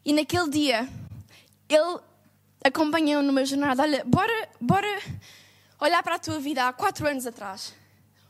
E 0.04 0.12
naquele 0.12 0.50
dia, 0.50 0.86
ele 1.66 2.00
acompanhou 2.62 3.22
numa 3.22 3.46
jornada. 3.46 3.82
Olha, 3.82 4.04
bora, 4.04 4.48
bora 4.60 5.02
olhar 5.80 6.02
para 6.02 6.16
a 6.16 6.18
tua 6.18 6.38
vida 6.38 6.68
há 6.68 6.72
quatro 6.74 7.08
anos 7.08 7.26
atrás. 7.26 7.74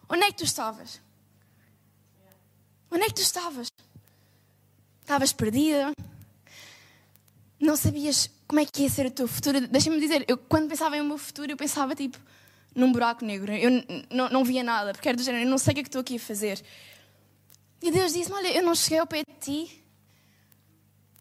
Onde 0.08 0.22
é 0.22 0.26
que 0.28 0.36
tu 0.38 0.44
estavas? 0.44 1.00
Onde 2.88 3.02
é 3.02 3.06
que 3.08 3.14
tu 3.14 3.22
estavas? 3.22 3.66
Estavas 5.00 5.32
perdida? 5.32 5.90
Não 7.58 7.74
sabias 7.74 8.30
como 8.46 8.60
é 8.60 8.64
que 8.64 8.82
ia 8.82 8.90
ser 8.90 9.06
o 9.06 9.10
teu 9.10 9.26
futuro? 9.26 9.66
Deixa-me 9.66 9.98
dizer, 9.98 10.24
eu 10.28 10.38
quando 10.38 10.68
pensava 10.68 10.96
em 10.96 11.02
meu 11.02 11.18
futuro, 11.18 11.50
eu 11.50 11.56
pensava 11.56 11.96
tipo 11.96 12.16
num 12.76 12.92
buraco 12.92 13.24
negro. 13.24 13.52
Eu 13.52 13.70
não, 14.08 14.28
não 14.28 14.44
via 14.44 14.62
nada, 14.62 14.92
porque 14.92 15.08
era 15.08 15.16
do 15.16 15.22
género, 15.24 15.44
eu 15.44 15.50
não 15.50 15.58
sei 15.58 15.72
o 15.72 15.74
que 15.74 15.80
é 15.80 15.82
que 15.82 15.88
estou 15.88 16.00
aqui 16.00 16.14
a 16.14 16.20
fazer. 16.20 16.62
E 17.82 17.90
Deus 17.90 18.12
disse-me: 18.12 18.36
Olha, 18.36 18.48
eu 18.56 18.62
não 18.62 18.74
cheguei 18.74 18.98
ao 18.98 19.06
pé 19.06 19.22
de 19.22 19.34
ti 19.40 19.84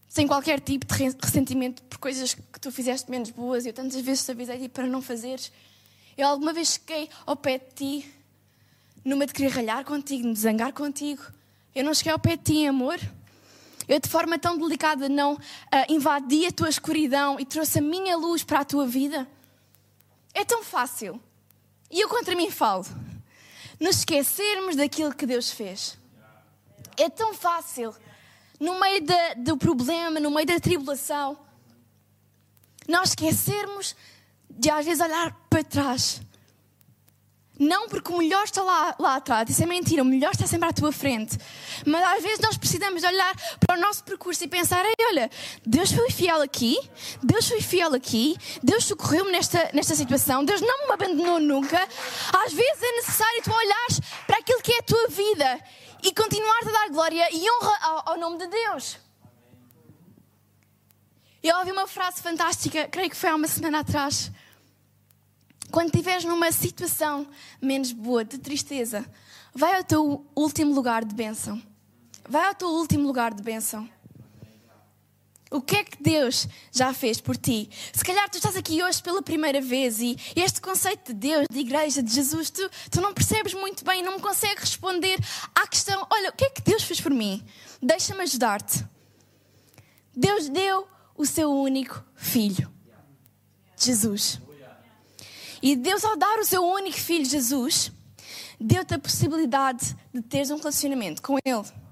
sem 0.07 0.25
qualquer 0.25 0.59
tipo 0.59 0.85
de 0.85 0.93
ressentimento 1.21 1.83
por 1.83 1.99
coisas 1.99 2.33
que 2.33 2.59
tu 2.59 2.71
fizeste 2.71 3.11
menos 3.11 3.29
boas. 3.29 3.65
Eu 3.65 3.73
tantas 3.73 4.01
vezes 4.01 4.25
te 4.25 4.31
avisei 4.31 4.57
tipo, 4.57 4.73
para 4.73 4.87
não 4.87 5.01
fazeres. 5.01 5.51
Eu 6.17 6.27
alguma 6.27 6.51
vez 6.53 6.69
cheguei 6.69 7.09
ao 7.25 7.35
pé 7.35 7.59
de 7.59 7.65
ti 7.75 8.13
numa 9.05 9.27
de 9.27 9.33
querer 9.33 9.49
ralhar 9.49 9.85
contigo, 9.85 10.33
de 10.33 10.39
zangar 10.39 10.73
contigo. 10.73 11.21
Eu 11.75 11.83
não 11.83 11.93
cheguei 11.93 12.11
ao 12.11 12.19
pé 12.19 12.35
de 12.35 12.43
ti 12.43 12.53
em 12.55 12.67
amor. 12.67 12.99
Eu, 13.87 13.99
de 13.99 14.09
forma 14.09 14.37
tão 14.39 14.57
delicada, 14.57 15.07
não 15.07 15.35
uh, 15.35 15.39
invadi 15.87 16.45
a 16.45 16.51
tua 16.51 16.67
escuridão 16.67 17.39
e 17.39 17.45
trouxe 17.45 17.79
a 17.79 17.81
minha 17.81 18.17
luz 18.17 18.43
para 18.43 18.59
a 18.59 18.65
tua 18.65 18.85
vida. 18.85 19.27
É 20.33 20.43
tão 20.43 20.63
fácil. 20.63 21.21
E 21.89 22.01
eu 22.01 22.09
contra 22.09 22.35
mim 22.35 22.51
falo. 22.51 22.85
Nos 23.79 23.99
esquecermos 23.99 24.75
daquilo 24.75 25.13
que 25.13 25.25
Deus 25.25 25.51
fez. 25.51 25.96
É 26.97 27.09
tão 27.09 27.33
fácil, 27.33 27.95
no 28.59 28.79
meio 28.79 29.01
do 29.37 29.55
problema, 29.55 30.19
no 30.19 30.31
meio 30.31 30.47
da 30.47 30.59
tribulação, 30.59 31.37
nós 32.87 33.09
esquecermos 33.09 33.95
de 34.49 34.69
às 34.69 34.85
vezes 34.85 35.03
olhar 35.03 35.31
para 35.49 35.63
trás. 35.63 36.21
Não 37.59 37.89
porque 37.89 38.11
o 38.11 38.17
melhor 38.17 38.43
está 38.43 38.61
lá, 38.61 38.95
lá 38.99 39.15
atrás, 39.15 39.49
isso 39.49 39.63
é 39.63 39.65
mentira, 39.65 40.03
o 40.03 40.05
melhor 40.05 40.31
está 40.31 40.45
sempre 40.45 40.69
à 40.69 40.73
tua 40.73 40.91
frente. 40.91 41.37
Mas 41.85 42.03
às 42.03 42.21
vezes 42.21 42.39
nós 42.39 42.55
precisamos 42.55 43.03
olhar 43.03 43.35
para 43.59 43.75
o 43.75 43.81
nosso 43.81 44.03
percurso 44.03 44.43
e 44.43 44.47
pensar: 44.47 44.85
olha, 45.09 45.29
Deus 45.65 45.91
foi 45.91 46.11
fiel 46.11 46.41
aqui, 46.41 46.77
Deus 47.23 47.47
foi 47.47 47.59
fiel 47.59 47.95
aqui, 47.95 48.37
Deus 48.61 48.85
socorreu-me 48.85 49.31
nesta, 49.31 49.71
nesta 49.73 49.95
situação, 49.95 50.45
Deus 50.45 50.61
não 50.61 50.87
me 50.87 50.93
abandonou 50.93 51.39
nunca. 51.39 51.79
Às 52.45 52.53
vezes 52.53 52.81
é 52.81 52.91
necessário 52.97 53.41
tu 53.43 53.51
olhares 53.51 54.01
para 54.27 54.37
aquilo 54.37 54.61
que 54.61 54.73
é 54.73 54.77
a 54.77 54.83
tua 54.83 55.07
vida 55.07 55.63
e 56.07 56.13
continuar 56.13 56.59
a 56.61 56.71
dar 56.71 56.89
glória 56.89 57.27
e 57.33 57.51
honra 57.51 57.77
ao, 57.81 58.09
ao 58.11 58.17
nome 58.17 58.37
de 58.37 58.47
Deus. 58.47 58.97
Eu 61.43 61.57
ouvi 61.57 61.71
uma 61.71 61.85
frase 61.85 62.21
fantástica, 62.21 62.87
creio 62.87 63.09
que 63.09 63.15
foi 63.15 63.29
há 63.29 63.35
uma 63.35 63.47
semana 63.47 63.79
atrás. 63.79 64.31
Quando 65.69 65.87
estiveres 65.87 66.23
numa 66.23 66.49
situação 66.49 67.27
menos 67.61 67.91
boa, 67.91 68.23
de 68.23 68.37
tristeza, 68.37 69.05
vai 69.53 69.75
ao 69.75 69.83
teu 69.83 70.25
último 70.33 70.73
lugar 70.73 71.03
de 71.03 71.13
bênção. 71.13 71.61
Vai 72.27 72.47
ao 72.47 72.55
teu 72.55 72.69
último 72.69 73.05
lugar 73.05 73.33
de 73.33 73.43
bênção. 73.43 73.89
O 75.49 75.61
que 75.61 75.77
é 75.77 75.83
que 75.83 76.01
Deus 76.01 76.47
já 76.71 76.93
fez 76.93 77.21
por 77.21 77.37
ti? 77.37 77.69
Se 77.93 78.03
calhar 78.03 78.29
tu 78.29 78.37
estás 78.37 78.55
aqui 78.55 78.83
hoje 78.83 79.01
pela 79.01 79.21
primeira 79.21 79.61
vez 79.61 80.01
e 80.01 80.17
este 80.35 80.59
conceito 80.59 81.13
de 81.13 81.19
Deus, 81.19 81.47
de 81.49 81.59
igreja, 81.59 82.03
de 82.03 82.13
Jesus, 82.13 82.49
tu, 82.49 82.69
tu 82.91 82.99
não 82.99 83.13
percebes 83.13 83.53
muito 83.53 83.85
bem, 83.85 84.03
não 84.03 84.15
me 84.15 84.21
consegues 84.21 84.63
responder 84.63 85.17
à 85.55 85.65
questão: 85.67 86.05
olha, 86.09 86.29
o 86.29 86.33
que 86.33 86.45
é 86.45 86.49
que 86.49 86.61
Deus 86.61 86.83
fez 86.83 86.99
por 86.99 87.11
mim? 87.11 87.43
Deixa-me 87.81 88.23
ajudar-te. 88.23 88.85
Deus 90.15 90.49
deu 90.49 90.87
o 91.15 91.25
seu 91.25 91.51
único 91.51 92.03
filho. 92.15 92.71
Jesus. 93.77 94.41
E 95.61 95.75
Deus, 95.75 96.03
ao 96.03 96.17
dar 96.17 96.39
o 96.39 96.45
seu 96.45 96.63
único 96.63 96.97
filho, 96.97 97.25
Jesus, 97.25 97.91
deu-te 98.59 98.93
a 98.93 98.99
possibilidade 98.99 99.95
de 100.13 100.21
teres 100.21 100.51
um 100.51 100.57
relacionamento 100.57 101.21
com 101.21 101.37
Ele. 101.45 101.86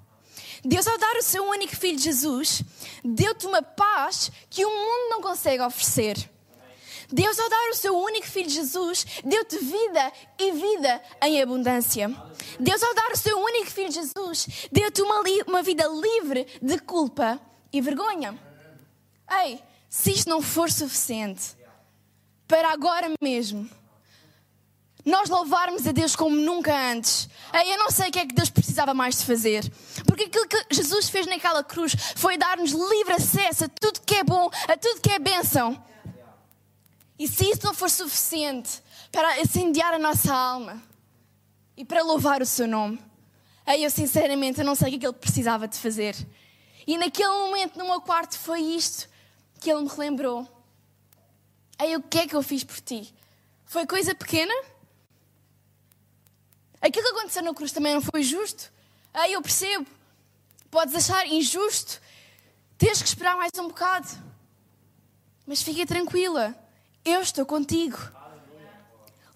Deus, 0.65 0.87
ao 0.87 0.97
dar 0.97 1.15
o 1.17 1.21
seu 1.21 1.45
único 1.45 1.75
filho, 1.75 1.99
Jesus, 1.99 2.63
deu-te 3.03 3.45
uma 3.45 3.61
paz 3.61 4.31
que 4.49 4.65
o 4.65 4.69
mundo 4.69 5.09
não 5.11 5.21
consegue 5.21 5.61
oferecer. 5.61 6.29
Deus, 7.11 7.39
ao 7.39 7.47
dar 7.47 7.69
o 7.69 7.75
seu 7.75 7.95
único 7.95 8.25
filho 8.25 8.49
Jesus, 8.49 9.05
deu-te 9.23 9.59
vida 9.59 10.11
e 10.39 10.51
vida 10.51 11.01
em 11.21 11.39
abundância. 11.39 12.09
Deus, 12.59 12.81
ao 12.81 12.95
dar 12.95 13.11
o 13.11 13.17
seu 13.17 13.37
único 13.39 13.69
filho 13.69 13.91
Jesus, 13.91 14.67
deu-te 14.71 15.03
uma, 15.03 15.21
uma 15.47 15.61
vida 15.61 15.87
livre 15.87 16.47
de 16.59 16.79
culpa 16.79 17.39
e 17.71 17.79
vergonha. 17.79 18.35
Ei, 19.43 19.61
se 19.87 20.11
isto 20.11 20.29
não 20.29 20.41
for 20.41 20.71
suficiente 20.71 21.55
para 22.47 22.71
agora 22.71 23.11
mesmo 23.21 23.69
nós 25.05 25.29
louvarmos 25.29 25.85
a 25.85 25.91
Deus 25.91 26.15
como 26.15 26.35
nunca 26.35 26.75
antes. 26.91 27.29
Eu 27.67 27.77
não 27.77 27.91
sei 27.91 28.09
o 28.09 28.11
que 28.11 28.19
é 28.19 28.25
que 28.25 28.33
Deus 28.33 28.49
precisava 28.49 28.93
mais 28.93 29.17
de 29.19 29.25
fazer. 29.25 29.71
Porque 30.07 30.23
aquilo 30.23 30.47
que 30.47 30.65
Jesus 30.71 31.07
fez 31.09 31.27
naquela 31.27 31.63
cruz 31.63 31.95
foi 32.15 32.37
dar-nos 32.37 32.71
livre 32.71 33.13
acesso 33.13 33.65
a 33.65 33.69
tudo 33.69 34.01
que 34.01 34.15
é 34.15 34.23
bom, 34.23 34.49
a 34.67 34.75
tudo 34.75 34.99
que 34.99 35.11
é 35.11 35.19
bênção. 35.19 35.81
E 37.19 37.27
se 37.27 37.49
isso 37.49 37.61
não 37.63 37.73
for 37.73 37.89
suficiente 37.89 38.81
para 39.11 39.39
incendiar 39.39 39.93
a 39.93 39.99
nossa 39.99 40.33
alma 40.33 40.81
e 41.77 41.85
para 41.85 42.03
louvar 42.03 42.41
o 42.41 42.45
seu 42.45 42.67
nome, 42.67 42.99
aí 43.65 43.83
eu 43.83 43.89
sinceramente 43.91 44.59
eu 44.59 44.65
não 44.65 44.75
sei 44.75 44.95
o 44.95 44.99
que 44.99 45.05
ele 45.05 45.13
precisava 45.13 45.67
de 45.67 45.77
fazer. 45.77 46.15
E 46.87 46.97
naquele 46.97 47.29
momento, 47.29 47.77
no 47.77 47.85
meu 47.85 48.01
quarto, 48.01 48.37
foi 48.37 48.59
isto 48.61 49.07
que 49.59 49.71
ele 49.71 49.83
me 49.83 49.87
relembrou. 49.87 50.47
Aí 51.77 51.95
o 51.95 52.01
que 52.01 52.19
é 52.19 52.27
que 52.27 52.35
eu 52.35 52.41
fiz 52.43 52.63
por 52.63 52.79
ti? 52.79 53.13
Foi 53.65 53.85
coisa 53.85 54.13
pequena? 54.13 54.53
Aquilo 56.85 57.03
que 57.03 57.17
aconteceu 57.17 57.41
na 57.41 57.53
cruz 57.53 57.71
também 57.71 57.93
não 57.93 58.01
foi 58.01 58.21
justo? 58.21 58.71
Aí 59.13 59.33
eu 59.33 59.41
percebo. 59.41 59.87
Podes 60.69 60.93
achar 60.93 61.25
injusto. 61.25 61.99
Tens 62.77 63.01
que 63.01 63.07
esperar 63.07 63.35
mais 63.35 63.51
um 63.57 63.69
bocado. 63.69 64.07
Mas 65.47 65.63
fica 65.63 65.85
tranquila 65.85 66.55
eu 67.05 67.21
estou 67.21 67.45
contigo. 67.45 67.97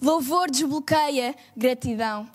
Louvor 0.01 0.49
desbloqueia 0.49 1.35
gratidão. 1.55 2.29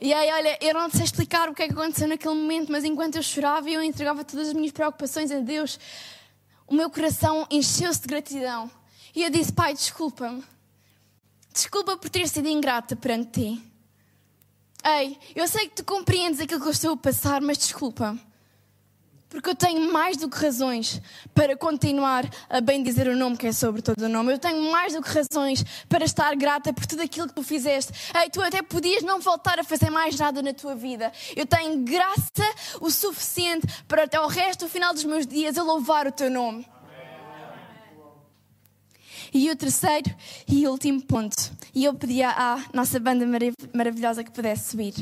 E 0.00 0.12
aí, 0.12 0.32
olha, 0.32 0.58
eu 0.60 0.74
não 0.74 0.90
sei 0.90 1.04
explicar 1.04 1.48
o 1.48 1.54
que 1.54 1.62
é 1.62 1.68
que 1.68 1.74
aconteceu 1.74 2.08
naquele 2.08 2.34
momento, 2.34 2.72
mas 2.72 2.84
enquanto 2.84 3.16
eu 3.16 3.22
chorava 3.22 3.68
e 3.68 3.74
eu 3.74 3.82
entregava 3.82 4.24
todas 4.24 4.48
as 4.48 4.54
minhas 4.54 4.72
preocupações 4.72 5.30
a 5.30 5.38
Deus, 5.40 5.78
o 6.66 6.74
meu 6.74 6.90
coração 6.90 7.46
encheu-se 7.50 8.00
de 8.00 8.08
gratidão. 8.08 8.70
E 9.14 9.22
eu 9.22 9.30
disse: 9.30 9.52
Pai, 9.52 9.74
desculpa-me. 9.74 10.42
Desculpa 11.52 11.96
por 11.96 12.08
ter 12.08 12.26
sido 12.28 12.48
ingrata 12.48 12.96
perante 12.96 13.30
ti. 13.32 13.69
Ei, 14.84 15.18
eu 15.34 15.46
sei 15.46 15.68
que 15.68 15.76
tu 15.76 15.84
compreendes 15.84 16.40
aquilo 16.40 16.60
que 16.60 16.66
eu 16.66 16.72
estou 16.72 16.92
a 16.92 16.96
passar, 16.96 17.40
mas 17.40 17.58
desculpa-me. 17.58 18.20
Porque 19.30 19.48
eu 19.48 19.54
tenho 19.54 19.92
mais 19.92 20.16
do 20.16 20.28
que 20.28 20.36
razões 20.36 21.00
para 21.32 21.56
continuar 21.56 22.28
a 22.48 22.60
bem 22.60 22.82
dizer 22.82 23.06
o 23.06 23.14
nome 23.14 23.36
que 23.36 23.46
é 23.46 23.52
sobre 23.52 23.80
todo 23.80 24.02
o 24.02 24.08
nome. 24.08 24.32
Eu 24.32 24.38
tenho 24.40 24.72
mais 24.72 24.92
do 24.92 25.00
que 25.00 25.08
razões 25.08 25.64
para 25.88 26.04
estar 26.04 26.34
grata 26.34 26.72
por 26.72 26.84
tudo 26.84 27.02
aquilo 27.02 27.28
que 27.28 27.34
tu 27.34 27.44
fizeste. 27.44 27.92
Ei, 28.20 28.28
tu 28.28 28.42
até 28.42 28.60
podias 28.60 29.04
não 29.04 29.20
voltar 29.20 29.60
a 29.60 29.64
fazer 29.64 29.88
mais 29.88 30.18
nada 30.18 30.42
na 30.42 30.52
tua 30.52 30.74
vida. 30.74 31.12
Eu 31.36 31.46
tenho 31.46 31.78
graça 31.84 32.42
o 32.80 32.90
suficiente 32.90 33.68
para 33.86 34.02
até 34.02 34.20
o 34.20 34.26
resto, 34.26 34.64
do 34.64 34.68
final 34.68 34.92
dos 34.92 35.04
meus 35.04 35.24
dias, 35.24 35.56
eu 35.56 35.64
louvar 35.64 36.08
o 36.08 36.12
teu 36.12 36.28
nome. 36.28 36.66
E 39.32 39.48
o 39.50 39.56
terceiro 39.56 40.12
e 40.48 40.66
último 40.66 41.00
ponto, 41.02 41.52
e 41.72 41.84
eu 41.84 41.94
pedia 41.94 42.30
à 42.30 42.64
nossa 42.72 42.98
banda 42.98 43.24
maravilhosa 43.72 44.24
que 44.24 44.30
pudesse 44.30 44.70
subir. 44.70 44.94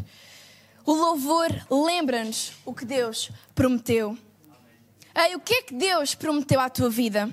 O 0.85 0.93
louvor 0.93 1.49
lembra-nos 1.71 2.53
o 2.65 2.75
que 2.75 2.85
Deus 2.85 3.31
prometeu. 3.55 4.17
Ei, 5.15 5.35
o 5.35 5.41
que 5.41 5.55
é 5.55 5.63
que 5.63 5.75
Deus 5.75 6.15
prometeu 6.15 6.61
à 6.61 6.69
tua 6.69 6.91
vida? 6.91 7.31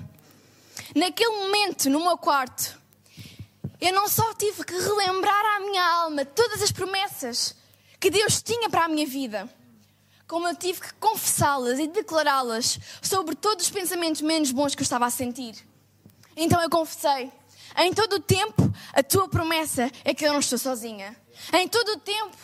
Naquele 0.94 1.30
momento, 1.30 1.90
no 1.90 2.00
meu 2.00 2.16
quarto, 2.16 2.78
eu 3.80 3.92
não 3.92 4.08
só 4.08 4.32
tive 4.34 4.64
que 4.64 4.72
relembrar 4.72 5.56
à 5.56 5.60
minha 5.60 5.84
alma 5.84 6.24
todas 6.24 6.62
as 6.62 6.72
promessas 6.72 7.54
que 8.00 8.10
Deus 8.10 8.40
tinha 8.40 8.70
para 8.70 8.84
a 8.84 8.88
minha 8.88 9.06
vida, 9.06 9.48
como 10.26 10.48
eu 10.48 10.56
tive 10.56 10.80
que 10.80 10.94
confessá-las 10.94 11.78
e 11.78 11.86
declará-las 11.86 12.78
sobre 13.02 13.34
todos 13.34 13.66
os 13.66 13.70
pensamentos 13.70 14.22
menos 14.22 14.50
bons 14.50 14.74
que 14.74 14.80
eu 14.80 14.84
estava 14.84 15.04
a 15.04 15.10
sentir. 15.10 15.56
Então 16.36 16.60
eu 16.60 16.68
confessei. 16.68 17.32
Em 17.78 17.92
todo 17.92 18.14
o 18.14 18.20
tempo, 18.20 18.72
a 18.92 19.02
tua 19.02 19.28
promessa 19.28 19.90
é 20.04 20.14
que 20.14 20.24
eu 20.24 20.32
não 20.32 20.40
estou 20.40 20.58
sozinha. 20.58 21.16
Em 21.52 21.68
todo 21.68 21.88
o 21.90 21.98
tempo, 21.98 22.36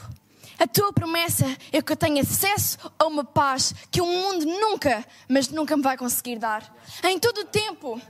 a 0.59 0.67
tua 0.67 0.93
promessa 0.93 1.47
é 1.73 1.83
que 1.83 1.93
eu 1.93 1.97
tenho 1.97 2.21
acesso 2.21 2.79
a 2.99 3.07
uma 3.07 3.25
paz 3.25 3.75
que 3.91 4.01
o 4.01 4.07
mundo 4.07 4.47
nunca, 4.47 5.05
mas 5.29 5.49
nunca 5.49 5.77
me 5.77 5.83
vai 5.83 5.97
conseguir 5.97 6.39
dar. 6.39 6.75
Em 7.03 7.19
todo 7.19 7.39
o 7.39 7.45
tempo, 7.45 8.01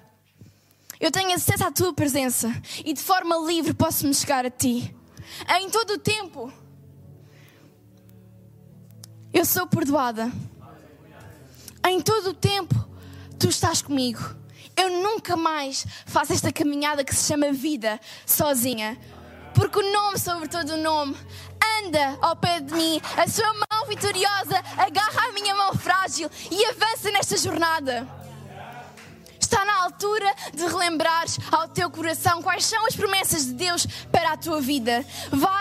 eu 1.00 1.10
tenho 1.10 1.32
acesso 1.32 1.64
à 1.64 1.72
tua 1.72 1.92
presença 1.92 2.48
e 2.84 2.92
de 2.92 3.00
forma 3.00 3.36
livre 3.38 3.72
posso 3.72 4.06
me 4.06 4.14
chegar 4.14 4.44
a 4.44 4.50
ti. 4.50 4.94
Em 5.58 5.70
todo 5.70 5.94
o 5.94 5.98
tempo, 5.98 6.52
eu 9.32 9.44
sou 9.44 9.66
perdoada. 9.66 10.30
Em 11.88 12.00
todo 12.00 12.30
o 12.30 12.34
tempo, 12.34 12.74
tu 13.38 13.48
estás 13.48 13.80
comigo. 13.80 14.41
Eu 14.76 14.90
nunca 14.90 15.36
mais 15.36 15.86
faço 16.06 16.32
esta 16.32 16.52
caminhada 16.52 17.04
que 17.04 17.14
se 17.14 17.26
chama 17.26 17.52
vida 17.52 18.00
sozinha. 18.26 18.98
Porque 19.54 19.78
o 19.78 19.92
nome 19.92 20.18
sobre 20.18 20.48
todo 20.48 20.70
o 20.70 20.76
nome 20.78 21.16
anda 21.78 22.18
ao 22.20 22.36
pé 22.36 22.60
de 22.60 22.72
mim, 22.72 23.00
a 23.16 23.28
sua 23.28 23.52
mão 23.52 23.86
vitoriosa 23.88 24.58
agarra 24.78 25.28
a 25.28 25.32
minha 25.32 25.54
mão 25.54 25.74
frágil 25.74 26.30
e 26.50 26.64
avança 26.66 27.10
nesta 27.10 27.36
jornada. 27.36 28.06
Está 29.38 29.64
na 29.66 29.82
altura 29.82 30.34
de 30.54 30.64
relembrares 30.66 31.38
ao 31.50 31.68
teu 31.68 31.90
coração 31.90 32.40
quais 32.42 32.64
são 32.64 32.86
as 32.86 32.96
promessas 32.96 33.44
de 33.44 33.52
Deus 33.52 33.86
para 34.10 34.32
a 34.32 34.36
tua 34.36 34.62
vida. 34.62 35.04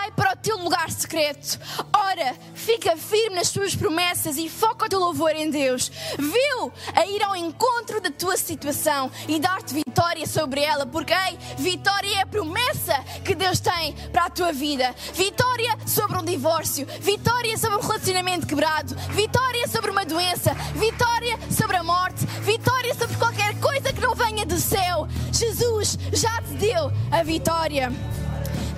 Vai 0.02 0.10
para 0.10 0.32
o 0.32 0.36
teu 0.36 0.58
lugar 0.58 0.90
secreto. 0.90 1.60
Ora, 1.94 2.34
fica 2.56 2.96
firme 2.96 3.36
nas 3.36 3.50
tuas 3.50 3.76
promessas 3.76 4.36
e 4.36 4.48
foca 4.48 4.86
o 4.86 4.88
teu 4.88 4.98
louvor 4.98 5.30
em 5.30 5.48
Deus. 5.48 5.92
Viu 6.18 6.72
a 6.92 7.06
ir 7.06 7.22
ao 7.22 7.36
encontro 7.36 8.00
da 8.00 8.10
tua 8.10 8.36
situação 8.36 9.12
e 9.28 9.38
dar-te 9.38 9.72
vitória 9.74 10.26
sobre 10.26 10.60
ela, 10.60 10.84
porque 10.84 11.12
ei, 11.12 11.38
vitória 11.56 12.16
é 12.16 12.22
a 12.22 12.26
promessa 12.26 12.98
que 13.24 13.32
Deus 13.32 13.60
tem 13.60 13.94
para 14.10 14.24
a 14.24 14.30
tua 14.30 14.52
vida. 14.52 14.92
Vitória 15.14 15.78
sobre 15.86 16.18
um 16.18 16.24
divórcio, 16.24 16.84
vitória 17.00 17.56
sobre 17.56 17.78
um 17.78 17.82
relacionamento 17.82 18.44
quebrado, 18.44 18.96
vitória 19.10 19.68
sobre 19.68 19.92
uma 19.92 20.04
doença, 20.04 20.52
vitória 20.74 21.38
sobre 21.48 21.76
a 21.76 21.84
morte, 21.84 22.26
vitória 22.40 22.92
sobre 22.96 23.16
qualquer 23.18 23.54
coisa 23.60 23.92
que 23.92 24.00
não 24.00 24.16
venha 24.16 24.44
do 24.44 24.58
céu, 24.58 25.06
Jesus 25.30 25.96
já 26.12 26.42
te 26.42 26.54
deu 26.54 26.90
a 27.12 27.22
vitória. 27.22 27.92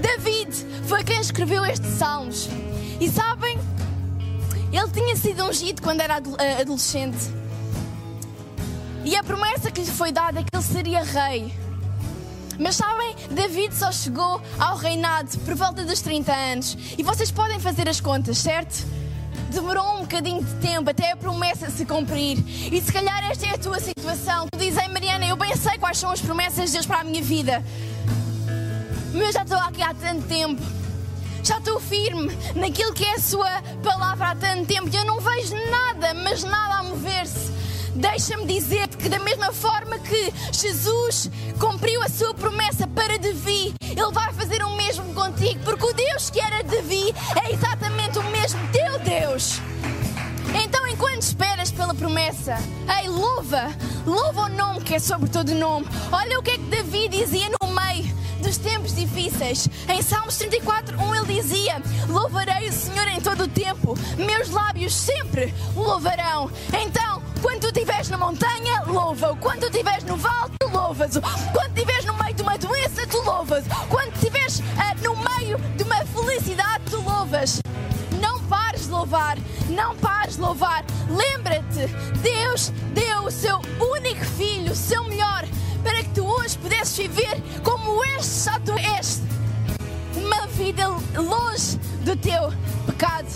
David 0.05 0.55
foi 0.87 1.03
quem 1.03 1.19
escreveu 1.19 1.65
estes 1.65 1.93
salmos. 1.93 2.47
E 3.01 3.09
sabem, 3.09 3.59
ele 4.71 4.91
tinha 4.93 5.17
sido 5.17 5.45
ungido 5.45 5.81
quando 5.81 6.03
era 6.03 6.21
eh, 6.39 6.61
adolescente. 6.61 7.17
E 9.03 9.17
a 9.17 9.25
promessa 9.25 9.71
que 9.71 9.81
lhe 9.81 9.91
foi 9.91 10.13
dada 10.13 10.41
é 10.41 10.43
que 10.43 10.55
ele 10.55 10.63
seria 10.63 11.03
rei. 11.03 11.55
Mas 12.59 12.77
sabem, 12.77 13.17
David 13.31 13.75
só 13.75 13.91
chegou 13.91 14.43
ao 14.59 14.77
reinado 14.77 15.39
por 15.39 15.55
volta 15.55 15.85
dos 15.85 16.03
30 16.03 16.33
anos. 16.33 16.77
E 16.99 17.03
vocês 17.03 17.31
podem 17.31 17.59
fazer 17.59 17.89
as 17.89 17.99
contas, 17.99 18.37
certo? 18.37 18.87
demorou 19.55 19.99
um 19.99 20.01
bocadinho 20.01 20.43
de 20.43 20.55
tempo 20.57 20.91
até 20.91 21.13
a 21.13 21.17
promessa 21.17 21.71
se 21.71 21.87
cumprir. 21.87 22.39
E 22.73 22.81
se 22.81 22.93
calhar 22.93 23.31
esta 23.31 23.47
é 23.47 23.51
a 23.51 23.59
tua 23.59 23.79
situação. 23.79 24.49
Tu 24.51 24.59
dizes, 24.59 24.87
Mariana, 24.89 25.27
eu 25.27 25.37
bem 25.37 25.55
sei 25.57 25.79
quais 25.79 25.97
são 25.97 26.11
as 26.11 26.21
promessas 26.21 26.67
de 26.67 26.73
Deus 26.73 26.87
para 26.87 27.01
a 27.01 27.05
minha 27.05 27.23
vida. 27.23 27.63
Mas 29.15 29.27
eu 29.27 29.33
já 29.33 29.43
estou 29.43 29.59
aqui 29.59 29.81
há 29.81 29.95
tanto 29.95 30.27
tempo. 30.27 30.61
Já 31.45 31.59
estou 31.59 31.79
firme 31.79 32.37
naquilo 32.57 32.93
que 32.93 33.05
é 33.05 33.15
a 33.15 33.21
sua 33.21 33.63
palavra 33.83 34.31
há 34.31 34.35
tanto 34.35 34.67
tempo 34.67 34.91
e 34.93 34.97
eu 34.97 35.05
não 35.05 35.21
vejo 35.21 35.55
nada, 35.71 36.13
mas 36.15 36.43
nada 36.43 36.81
a 36.81 36.83
mover-se. 36.83 37.53
Deixa-me 37.95 38.45
dizer-te 38.45 38.97
que, 38.97 39.09
da 39.09 39.21
mesma 39.21 39.53
forma 39.53 39.97
que 40.01 40.35
Jesus 40.51 41.31
cumpriu 41.61 42.03
a 42.03 42.09
sua 42.09 42.35
promessa 42.35 42.89
para 42.89 43.17
Davi, 43.17 43.73
Ele 43.83 44.13
vai 44.13 44.33
fazer 44.33 44.65
o 44.65 44.75
mesmo 44.75 45.15
contigo, 45.15 45.61
porque 45.65 45.87
o 45.87 45.93
Deus 45.93 46.29
que 46.29 46.41
era 46.41 46.65
Davi 46.65 47.15
é 47.41 47.53
exatamente 47.53 48.19
o 48.19 48.25
mesmo 48.25 48.61
teu 48.73 48.99
Deus. 48.99 49.61
Então, 50.61 50.85
enquanto 50.89 51.23
esperas 51.23 51.71
pela 51.71 51.95
promessa, 51.95 52.57
ei, 53.01 53.09
louva, 53.09 53.71
louva 54.05 54.43
o 54.43 54.49
nome 54.49 54.81
que 54.81 54.95
é 54.95 54.99
sobre 54.99 55.31
todo 55.31 55.55
nome. 55.55 55.87
Olha 56.11 56.41
o 56.41 56.43
que 56.43 56.51
é 56.51 56.59
que 56.59 56.65
Davi 56.65 57.09
dizia 57.09 57.49
no 57.61 57.69
meio 57.69 58.24
dos 58.45 58.59
tempos 58.59 58.95
difíceis. 58.95 59.69
Em 59.89 60.03
Salmos 60.03 60.37
34, 60.37 60.97
1 61.01 61.15
ele 61.15 61.41
dizia: 61.41 61.83
Louvarei 62.09 62.69
o 62.69 62.73
Senhor 62.73 63.09
em 63.09 63.21
todo 63.21 63.45
o 63.45 63.49
tempo, 63.49 63.99
meus 64.17 64.51
lábios 64.51 64.95
sempre 64.95 65.53
o 65.75 65.81
louvarão. 65.81 66.51
Então, 66.73 67.23
Quando 67.43 67.61
tu 67.61 67.67
estiveres 67.67 68.09
na 68.09 68.17
montanha, 68.17 68.83
louva-o. 68.87 69.37
Quando 69.37 69.61
tu 69.61 69.67
estiveres 69.67 70.03
no 70.05 70.17
vale, 70.17 70.51
tu 70.59 70.67
louvas-o. 70.69 71.21
Quando 71.53 71.77
estiveres 71.77 72.05
no 72.07 72.15
meio 72.15 72.35
de 72.35 72.43
uma 72.43 72.57
doença, 72.57 73.07
tu 73.07 73.21
louvas. 73.21 73.65
Quando 73.91 74.15
estiveres 74.15 74.63
ah, 74.79 74.95
no 75.03 75.15
meio 75.15 75.59
de 75.77 75.83
uma 75.83 75.97
felicidade, 76.07 76.85
tu 76.91 77.03
louvas. 77.03 77.61
Não 78.19 78.41
pares 78.45 78.85
de 78.85 78.89
louvar, 78.89 79.37
não 79.69 79.95
pares 79.97 80.37
de 80.37 80.41
louvar. 80.41 80.85
Lembra-te, 81.11 81.87
Deus 82.23 82.73
deu 82.95 83.25
o 83.25 83.31
seu 83.31 83.61
único 83.95 84.25
filho, 84.25 84.73
o 84.73 84.77
seu 84.77 85.05
melhor, 85.05 85.45
para 85.83 86.03
que 86.03 86.11
tu 86.15 86.25
hoje 86.25 86.57
pudesses 86.57 86.74
viver 86.93 87.43
como 87.63 88.05
este 88.05 88.45
já 88.45 88.61
tu 88.61 88.73
és. 88.73 89.23
Uma 90.17 90.47
vida 90.49 90.89
longe 91.17 91.79
do 92.05 92.15
teu 92.17 92.53
pecado. 92.87 93.27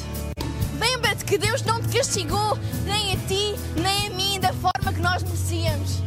Lembra-te 0.79 1.25
que 1.25 1.39
Deus 1.39 1.63
não 1.63 1.81
te 1.81 1.97
castigou 1.97 2.59
nem 2.85 3.15
a 3.15 3.17
ti, 3.27 3.57
nem 3.81 4.07
a 4.07 4.11
mim 4.11 4.39
da 4.39 4.53
forma 4.53 4.93
que 4.93 5.01
nós 5.01 5.23
merecíamos. 5.23 6.03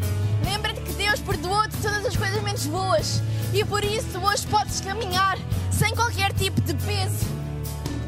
Lembra-te 0.46 0.82
que 0.82 0.94
Deus 0.94 1.20
perdoou-te 1.20 1.76
todas 1.78 2.06
as 2.06 2.16
coisas 2.16 2.42
menos 2.44 2.66
boas 2.68 3.22
e 3.54 3.66
por 3.66 3.84
isso 3.84 4.20
hoje 4.20 4.48
podes 4.48 4.80
caminhar 4.80 5.38
sem 5.72 5.94
qualquer 5.96 6.32
tipo 6.34 6.62
de 6.62 6.74
peso, 6.76 7.26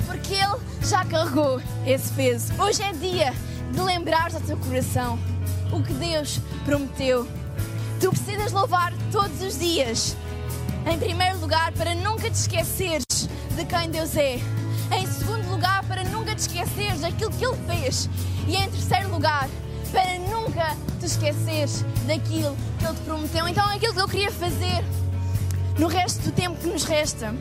porque 0.06 0.36
Ele 0.36 0.58
já 0.84 1.04
carregou 1.06 1.62
esse 1.86 2.12
peso. 2.14 2.54
Hoje 2.62 2.84
é 2.84 2.94
dia 2.94 3.34
de 3.72 3.82
lembrares 3.82 4.36
ao 4.36 4.42
teu 4.42 4.58
coração 4.58 5.20
o 5.72 5.82
que 5.82 5.94
Deus 5.94 6.40
prometeu. 6.66 7.28
Tu 8.04 8.10
precisas 8.10 8.52
louvar 8.52 8.94
todos 9.14 9.42
os 9.42 9.58
dias. 9.58 10.18
Em 10.86 11.00
primeiro 11.00 11.40
lugar, 11.40 11.72
para 11.72 11.96
nunca 11.96 12.30
te 12.30 12.34
esqueceres 12.34 13.06
de 13.56 13.64
quem 13.64 13.90
Deus 13.90 14.18
é. 14.18 14.42
Em 14.92 15.08
segundo 15.08 15.50
lugar, 15.50 15.86
para 15.86 16.04
nunca 16.04 16.36
te 16.36 16.40
esqueceres 16.40 17.00
daquilo 17.00 17.32
que 17.32 17.46
Ele 17.46 17.58
fez. 17.66 18.10
E 18.46 18.58
em 18.58 18.70
terceiro 18.70 19.10
lugar, 19.10 19.48
para 19.94 20.20
nunca 20.20 20.76
te 21.00 21.06
esqueceres 21.06 21.86
daquilo 22.06 22.58
que 22.78 22.86
Ele 22.86 22.94
te 22.94 23.02
prometeu. 23.04 23.48
Então, 23.48 23.66
aquilo 23.68 23.94
que 23.94 24.02
eu 24.02 24.08
queria 24.10 24.32
fazer 24.34 24.84
no 25.80 25.88
resto 25.88 26.24
do 26.24 26.32
tempo 26.34 26.60
que 26.60 26.68
nos 26.68 26.84
resta 26.84 27.34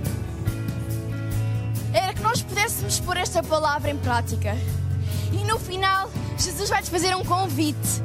era 1.93 2.15
que 2.15 2.23
nós 2.23 2.41
pudéssemos 2.41 3.01
pôr 3.01 3.17
esta 3.17 3.43
palavra 3.43 3.91
em 3.91 3.99
prática. 3.99 4.57
E 5.33 5.43
no 5.43 5.59
final, 5.59 6.09
Jesus 6.39 6.71
vai 6.71 6.81
te 6.85 6.89
fazer 6.89 7.17
um 7.17 7.25
convite. 7.25 8.01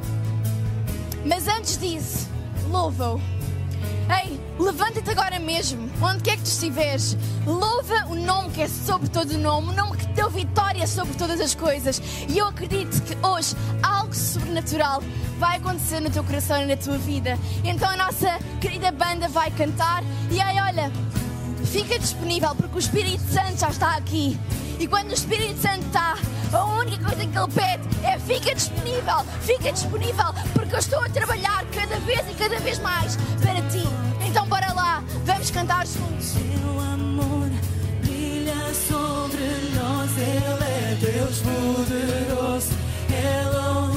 Mas 1.24 1.46
antes 1.46 1.78
disso, 1.78 2.37
louva-o. 2.68 3.20
Ei, 4.22 4.40
levanta-te 4.58 5.10
agora 5.10 5.38
mesmo, 5.38 5.88
onde 6.02 6.22
quer 6.22 6.36
que 6.36 6.42
tu 6.42 6.46
estiveres. 6.46 7.16
Louva 7.46 8.06
o 8.08 8.14
nome 8.14 8.50
que 8.50 8.62
é 8.62 8.68
sobre 8.68 9.08
todo 9.08 9.32
o 9.32 9.38
nome, 9.38 9.68
o 9.68 9.72
nome 9.72 9.96
que 9.96 10.06
deu 10.08 10.30
vitória 10.30 10.86
sobre 10.86 11.14
todas 11.14 11.40
as 11.40 11.54
coisas. 11.54 12.00
E 12.28 12.38
eu 12.38 12.46
acredito 12.46 13.02
que 13.02 13.14
hoje 13.26 13.54
algo 13.82 14.14
sobrenatural 14.14 15.02
vai 15.38 15.58
acontecer 15.58 16.00
no 16.00 16.10
teu 16.10 16.24
coração 16.24 16.62
e 16.62 16.66
na 16.66 16.76
tua 16.76 16.96
vida. 16.98 17.38
Então 17.62 17.88
a 17.88 17.96
nossa 17.96 18.38
querida 18.60 18.90
banda 18.90 19.28
vai 19.28 19.50
cantar. 19.50 20.02
E 20.30 20.40
aí, 20.40 20.58
olha, 20.60 20.90
fica 21.64 21.98
disponível 21.98 22.54
porque 22.54 22.76
o 22.76 22.78
Espírito 22.78 23.22
Santo 23.30 23.58
já 23.58 23.68
está 23.68 23.96
aqui. 23.96 24.38
E 24.78 24.86
quando 24.86 25.10
o 25.10 25.14
Espírito 25.14 25.60
Santo 25.60 25.84
está, 25.86 26.16
a 26.52 26.64
única 26.64 27.04
coisa 27.04 27.26
que 27.26 27.36
ele 27.36 27.52
pede 27.52 28.06
é 28.06 28.18
fica 28.20 28.54
disponível, 28.54 29.24
fica 29.40 29.72
disponível, 29.72 30.32
porque 30.54 30.74
eu 30.74 30.78
estou 30.78 31.02
a 31.02 31.08
trabalhar 31.08 31.64
cada 31.74 31.98
vez 32.00 32.20
e 32.30 32.34
cada 32.34 32.60
vez 32.60 32.78
mais 32.78 33.16
para 33.42 33.60
ti. 33.70 33.82
Então 34.24 34.46
bora 34.46 34.72
lá, 34.72 35.02
vamos 35.24 35.50
cantar 35.50 35.84
juntos. 35.84 36.26
Seu 36.26 36.80
amor 36.80 37.50
brilha 38.02 38.54
sobre 38.72 39.44
nós, 39.74 40.16
Ele 40.16 40.64
é 40.64 40.96
Deus 41.00 41.40
poderoso, 41.40 42.70
Elohim, 43.10 43.48
Criador 43.48 43.87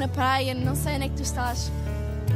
na 0.00 0.08
praia, 0.08 0.54
não 0.54 0.74
sei 0.74 0.94
onde 0.94 1.04
é 1.04 1.08
que 1.10 1.16
tu 1.16 1.22
estás. 1.22 1.70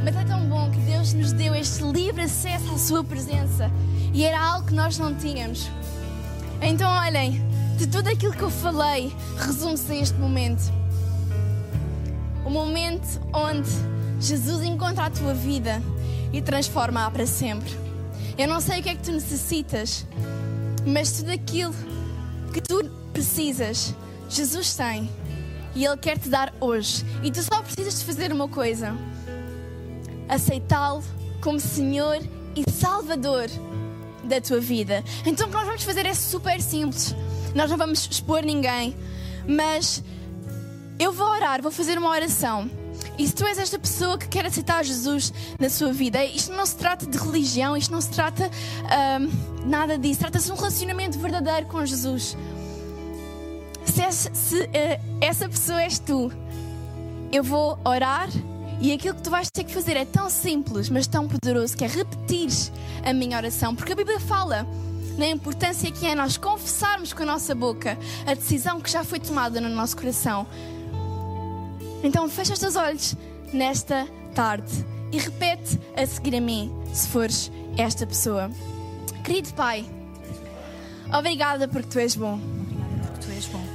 Mas 0.03 0.15
é 0.15 0.23
tão 0.23 0.47
bom 0.47 0.69
que 0.69 0.77
Deus 0.81 1.13
nos 1.13 1.33
deu 1.33 1.55
este 1.55 1.81
livre 1.83 2.21
acesso 2.21 2.71
à 2.71 2.77
Sua 2.77 3.03
presença 3.03 3.71
e 4.13 4.23
era 4.23 4.39
algo 4.39 4.67
que 4.67 4.73
nós 4.73 4.99
não 4.99 5.15
tínhamos. 5.15 5.67
Então, 6.61 6.87
olhem, 6.91 7.41
de 7.75 7.87
tudo 7.87 8.07
aquilo 8.07 8.33
que 8.33 8.43
eu 8.43 8.51
falei, 8.51 9.11
resume-se 9.35 9.91
a 9.91 9.95
este 9.95 10.17
momento. 10.19 10.71
O 12.45 12.51
momento 12.51 13.19
onde 13.33 13.69
Jesus 14.19 14.63
encontra 14.63 15.05
a 15.05 15.09
tua 15.09 15.33
vida 15.33 15.81
e 16.31 16.43
transforma-a 16.43 17.09
para 17.09 17.25
sempre. 17.25 17.71
Eu 18.37 18.47
não 18.47 18.61
sei 18.61 18.79
o 18.79 18.83
que 18.83 18.89
é 18.89 18.95
que 18.95 19.01
tu 19.01 19.11
necessitas, 19.11 20.05
mas 20.85 21.13
tudo 21.13 21.31
aquilo 21.31 21.73
que 22.53 22.61
tu 22.61 22.85
precisas, 23.11 23.95
Jesus 24.29 24.75
tem. 24.75 25.09
E 25.75 25.85
Ele 25.85 25.97
quer 25.97 26.17
te 26.17 26.29
dar 26.29 26.53
hoje. 26.59 27.05
E 27.21 27.29
tu 27.29 27.43
só 27.43 27.61
precisas 27.61 27.99
de 27.99 28.05
fazer 28.05 28.31
uma 28.31 28.47
coisa: 28.47 28.95
aceitá-lo 30.29 31.03
como 31.41 31.59
Senhor 31.59 32.17
e 32.55 32.71
Salvador 32.71 33.49
da 34.23 34.41
tua 34.41 34.59
vida. 34.59 35.03
Então 35.25 35.47
o 35.47 35.49
que 35.49 35.55
nós 35.55 35.65
vamos 35.65 35.83
fazer 35.83 36.05
é 36.05 36.13
super 36.13 36.61
simples. 36.61 37.15
Nós 37.53 37.69
não 37.69 37.77
vamos 37.77 38.07
expor 38.09 38.41
ninguém, 38.41 38.95
mas 39.47 40.03
eu 40.97 41.11
vou 41.11 41.27
orar, 41.27 41.61
vou 41.61 41.71
fazer 41.71 41.97
uma 41.97 42.09
oração. 42.09 42.69
E 43.17 43.27
se 43.27 43.33
tu 43.33 43.45
és 43.45 43.57
esta 43.57 43.79
pessoa 43.79 44.17
que 44.17 44.27
quer 44.27 44.45
aceitar 44.45 44.83
Jesus 44.83 45.31
na 45.59 45.69
sua 45.69 45.93
vida, 45.93 46.23
isto 46.25 46.51
não 46.51 46.65
se 46.65 46.75
trata 46.75 47.05
de 47.05 47.17
religião, 47.17 47.77
isto 47.77 47.91
não 47.91 48.01
se 48.01 48.09
trata 48.09 48.49
ahm, 48.89 49.29
nada 49.65 49.97
disso, 49.97 50.19
trata-se 50.19 50.47
de 50.47 50.51
um 50.51 50.55
relacionamento 50.55 51.17
verdadeiro 51.19 51.65
com 51.67 51.85
Jesus. 51.85 52.35
Se, 53.85 54.29
se, 54.33 54.69
eh, 54.73 54.99
essa 55.19 55.47
pessoa 55.49 55.81
és 55.81 55.99
tu, 55.99 56.31
eu 57.31 57.43
vou 57.43 57.77
orar 57.83 58.29
e 58.79 58.91
aquilo 58.91 59.15
que 59.15 59.21
tu 59.21 59.29
vais 59.29 59.47
ter 59.53 59.63
que 59.63 59.73
fazer 59.73 59.95
é 59.97 60.05
tão 60.05 60.29
simples, 60.29 60.89
mas 60.89 61.07
tão 61.07 61.27
poderoso, 61.27 61.75
que 61.75 61.83
é 61.83 61.87
repetir 61.87 62.49
a 63.03 63.13
minha 63.13 63.37
oração, 63.37 63.75
porque 63.75 63.93
a 63.93 63.95
Bíblia 63.95 64.19
fala 64.19 64.67
na 65.17 65.27
importância 65.27 65.89
que 65.91 66.05
é 66.05 66.13
nós 66.13 66.37
confessarmos 66.37 67.13
com 67.13 67.23
a 67.23 67.25
nossa 67.25 67.55
boca 67.55 67.97
a 68.25 68.33
decisão 68.33 68.81
que 68.81 68.89
já 68.89 69.03
foi 69.03 69.19
tomada 69.19 69.61
no 69.61 69.69
nosso 69.69 69.95
coração. 69.95 70.45
Então 72.03 72.29
fecha 72.29 72.53
os 72.53 72.59
teus 72.59 72.75
olhos 72.75 73.15
nesta 73.53 74.07
tarde 74.33 74.85
e 75.11 75.17
repete 75.17 75.79
a 75.95 76.05
seguir 76.05 76.35
a 76.35 76.41
mim, 76.41 76.71
se 76.93 77.07
fores 77.07 77.51
esta 77.77 78.05
pessoa. 78.05 78.51
Querido 79.23 79.53
Pai, 79.53 79.85
obrigada 81.17 81.67
porque 81.67 81.87
tu 81.87 81.99
és 81.99 82.15
bom. 82.15 82.33
Obrigada 82.35 83.07
porque 83.07 83.25
tu 83.25 83.31
és 83.31 83.45
bom. 83.45 83.74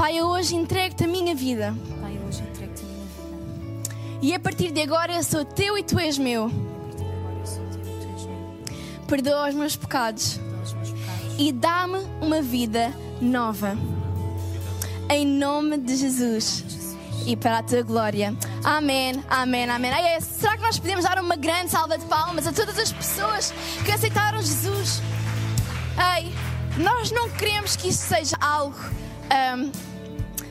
Pai, 0.00 0.16
eu 0.16 0.28
hoje 0.28 0.56
entrego-te 0.56 1.04
a 1.04 1.06
minha 1.06 1.34
vida 1.34 1.76
Pai, 2.00 2.18
hoje 2.26 2.40
entrego-te 2.40 2.82
a 2.82 2.86
minha 2.86 3.04
vida 3.04 4.18
E 4.22 4.34
a 4.34 4.40
partir 4.40 4.70
de 4.70 4.80
agora 4.80 5.12
eu 5.12 5.22
sou 5.22 5.44
teu 5.44 5.76
e 5.76 5.82
tu 5.82 5.98
és 5.98 6.16
meu. 6.16 6.50
Perdoa 9.06 9.50
os 9.50 9.54
meus 9.54 9.76
pecados 9.76 10.40
e 11.38 11.52
dá-me 11.52 11.98
uma 12.22 12.40
vida 12.40 12.94
nova. 13.20 13.76
Em 15.10 15.26
nome 15.26 15.76
de 15.76 15.94
Jesus 15.94 16.96
e 17.26 17.36
para 17.36 17.58
a 17.58 17.62
tua 17.62 17.82
glória. 17.82 18.34
Amém, 18.64 19.22
amém, 19.28 19.68
amém. 19.68 19.90
Ai, 19.92 20.14
é, 20.14 20.20
será 20.20 20.56
que 20.56 20.62
nós 20.62 20.78
podemos 20.78 21.04
dar 21.04 21.18
uma 21.18 21.36
grande 21.36 21.72
salva 21.72 21.98
de 21.98 22.06
palmas 22.06 22.46
a 22.46 22.52
todas 22.54 22.78
as 22.78 22.90
pessoas 22.90 23.52
que 23.84 23.92
aceitaram 23.92 24.40
Jesus? 24.40 25.02
Ei, 26.16 26.32
nós 26.80 27.10
não 27.10 27.28
queremos 27.30 27.76
que 27.76 27.88
isso 27.88 28.06
seja 28.06 28.36
algo 28.40 28.78
ahm, 29.30 29.70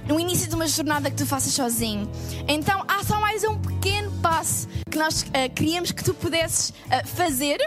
no 0.07 0.19
início 0.19 0.47
de 0.47 0.55
uma 0.55 0.67
jornada 0.67 1.09
que 1.09 1.17
tu 1.17 1.25
faças 1.25 1.53
sozinho. 1.53 2.09
Então 2.47 2.83
há 2.87 3.03
só 3.03 3.19
mais 3.19 3.43
um 3.43 3.57
pequeno 3.57 4.11
passo 4.21 4.67
que 4.89 4.97
nós 4.97 5.25
ah, 5.33 5.49
queríamos 5.49 5.91
que 5.91 6.03
tu 6.03 6.13
pudesses 6.13 6.73
ah, 6.89 7.03
fazer. 7.05 7.57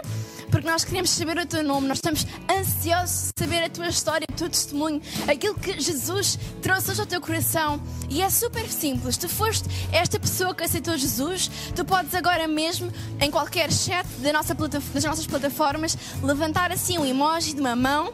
Porque 0.49 0.69
nós 0.69 0.85
queremos 0.85 1.09
saber 1.09 1.35
o 1.39 1.47
teu 1.47 1.63
nome, 1.63 1.87
nós 1.87 1.97
estamos 1.97 2.27
ansiosos 2.47 3.31
de 3.35 3.43
saber 3.43 3.63
a 3.63 3.69
tua 3.69 3.87
história, 3.87 4.27
o 4.31 4.35
teu 4.35 4.47
testemunho, 4.47 5.01
aquilo 5.27 5.55
que 5.55 5.79
Jesus 5.79 6.37
trouxe 6.61 6.91
hoje 6.91 7.01
ao 7.01 7.07
teu 7.07 7.19
coração. 7.19 7.81
E 8.07 8.21
é 8.21 8.29
super 8.29 8.69
simples. 8.69 9.17
Tu 9.17 9.27
foste 9.27 9.67
esta 9.91 10.19
pessoa 10.19 10.53
que 10.53 10.63
aceitou 10.63 10.95
Jesus, 10.95 11.49
tu 11.75 11.83
podes 11.83 12.13
agora 12.13 12.47
mesmo, 12.47 12.91
em 13.19 13.31
qualquer 13.31 13.71
chat 13.71 14.05
da 14.19 14.31
nossa 14.31 14.53
das 14.53 15.03
nossas 15.03 15.25
plataformas, 15.25 15.97
levantar 16.21 16.71
assim 16.71 16.99
um 16.99 17.05
emoji 17.05 17.55
de 17.55 17.59
uma 17.59 17.75
mão 17.75 18.13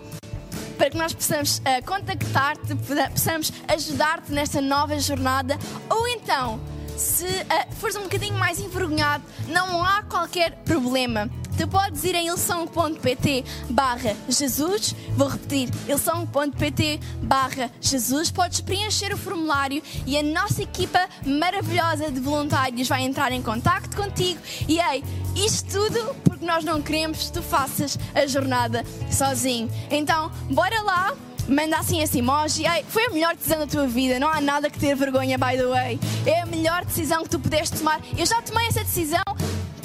para 0.89 0.91
que 0.91 0.97
nós 0.97 1.13
possamos 1.13 1.61
ah, 1.65 1.81
contactar-te, 1.83 2.75
possamos 3.11 3.53
ajudar-te 3.67 4.31
nesta 4.31 4.59
nova 4.59 4.99
jornada. 4.99 5.57
Ou 5.89 6.07
então, 6.07 6.59
se 6.97 7.27
ah, 7.49 7.67
fores 7.79 7.95
um 7.95 8.03
bocadinho 8.03 8.35
mais 8.35 8.59
envergonhado, 8.59 9.23
não 9.47 9.83
há 9.83 10.03
qualquer 10.03 10.51
problema. 10.63 11.29
Tu 11.59 11.67
podes 11.67 12.05
ir 12.05 12.15
em 12.15 12.27
ilsong.pt 12.27 13.43
barra 13.69 14.15
Jesus, 14.29 14.95
vou 15.17 15.27
repetir, 15.27 15.69
ilsong.pt 15.89 17.01
barra 17.21 17.69
Jesus, 17.81 18.31
podes 18.31 18.61
preencher 18.61 19.13
o 19.13 19.17
formulário 19.17 19.83
e 20.07 20.17
a 20.17 20.23
nossa 20.23 20.63
equipa 20.63 21.05
maravilhosa 21.25 22.09
de 22.09 22.21
voluntários 22.21 22.87
vai 22.87 23.01
entrar 23.01 23.33
em 23.33 23.41
contacto 23.41 23.93
contigo 23.97 24.39
e 24.69 24.79
ei, 24.79 25.03
isto 25.35 25.69
tudo 25.69 26.15
porque 26.23 26.45
nós 26.45 26.63
não 26.63 26.81
queremos 26.81 27.25
que 27.25 27.33
tu 27.33 27.41
faças 27.41 27.99
a 28.15 28.25
jornada 28.25 28.85
sozinho. 29.11 29.69
Então, 29.91 30.31
bora 30.49 30.81
lá, 30.81 31.13
manda 31.45 31.77
assim 31.77 32.01
esse 32.01 32.19
emoji. 32.19 32.65
Ei, 32.65 32.85
foi 32.87 33.07
a 33.07 33.09
melhor 33.09 33.35
decisão 33.35 33.59
da 33.59 33.67
tua 33.67 33.85
vida, 33.85 34.17
não 34.17 34.29
há 34.29 34.39
nada 34.39 34.69
que 34.69 34.79
ter 34.79 34.95
vergonha, 34.95 35.37
by 35.37 35.57
the 35.57 35.65
way. 35.65 35.99
É 36.25 36.39
a 36.39 36.45
melhor 36.45 36.85
decisão 36.85 37.21
que 37.23 37.29
tu 37.29 37.37
pudeste 37.37 37.79
tomar. 37.79 37.99
Eu 38.17 38.25
já 38.25 38.41
tomei 38.41 38.65
essa 38.67 38.81
decisão. 38.81 39.23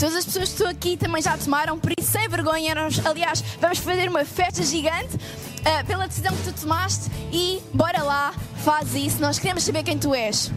Todas 0.05 0.19
as 0.19 0.27
pessoas 0.27 0.49
que 0.51 0.55
estão 0.57 0.69
aqui 0.69 0.97
também 0.99 1.23
já 1.23 1.35
tomaram, 1.39 1.79
por 1.79 1.91
isso 1.99 2.13
sem 2.13 2.29
vergonha. 2.29 2.75
Nós, 2.75 3.01
aliás, 3.07 3.41
vamos 3.59 3.79
fazer 3.79 4.07
uma 4.07 4.23
festa 4.23 4.63
gigante 4.63 5.17
ah, 5.65 5.83
pela 5.83 6.07
decisão 6.07 6.31
que 6.37 6.43
tu 6.43 6.61
tomaste 6.61 7.11
e 7.33 7.63
bora 7.73 8.03
lá, 8.03 8.35
faz 8.57 8.95
isso. 8.95 9.19
Nós 9.19 9.39
queremos 9.39 9.63
saber 9.63 9.83
quem 9.83 9.99
tu 9.99 10.15
és. 10.15 10.53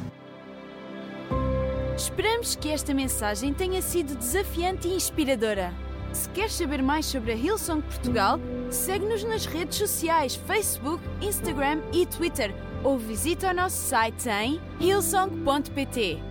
Esperamos 1.95 2.57
que 2.57 2.69
esta 2.69 2.93
mensagem 2.93 3.53
tenha 3.53 3.81
sido 3.81 4.17
desafiante 4.17 4.89
e 4.89 4.95
inspiradora. 4.97 5.73
Se 6.11 6.27
queres 6.27 6.51
saber 6.51 6.83
mais 6.83 7.05
sobre 7.05 7.31
a 7.31 7.35
Hillsong 7.35 7.81
Portugal, 7.83 8.41
segue-nos 8.69 9.23
nas 9.23 9.45
redes 9.45 9.77
sociais 9.77 10.35
Facebook, 10.35 11.01
Instagram 11.21 11.79
e 11.93 12.05
Twitter 12.05 12.53
ou 12.83 12.97
visita 12.97 13.51
o 13.51 13.53
nosso 13.53 13.77
site 13.77 14.27
em 14.27 14.59
hillsong.pt. 14.81 16.26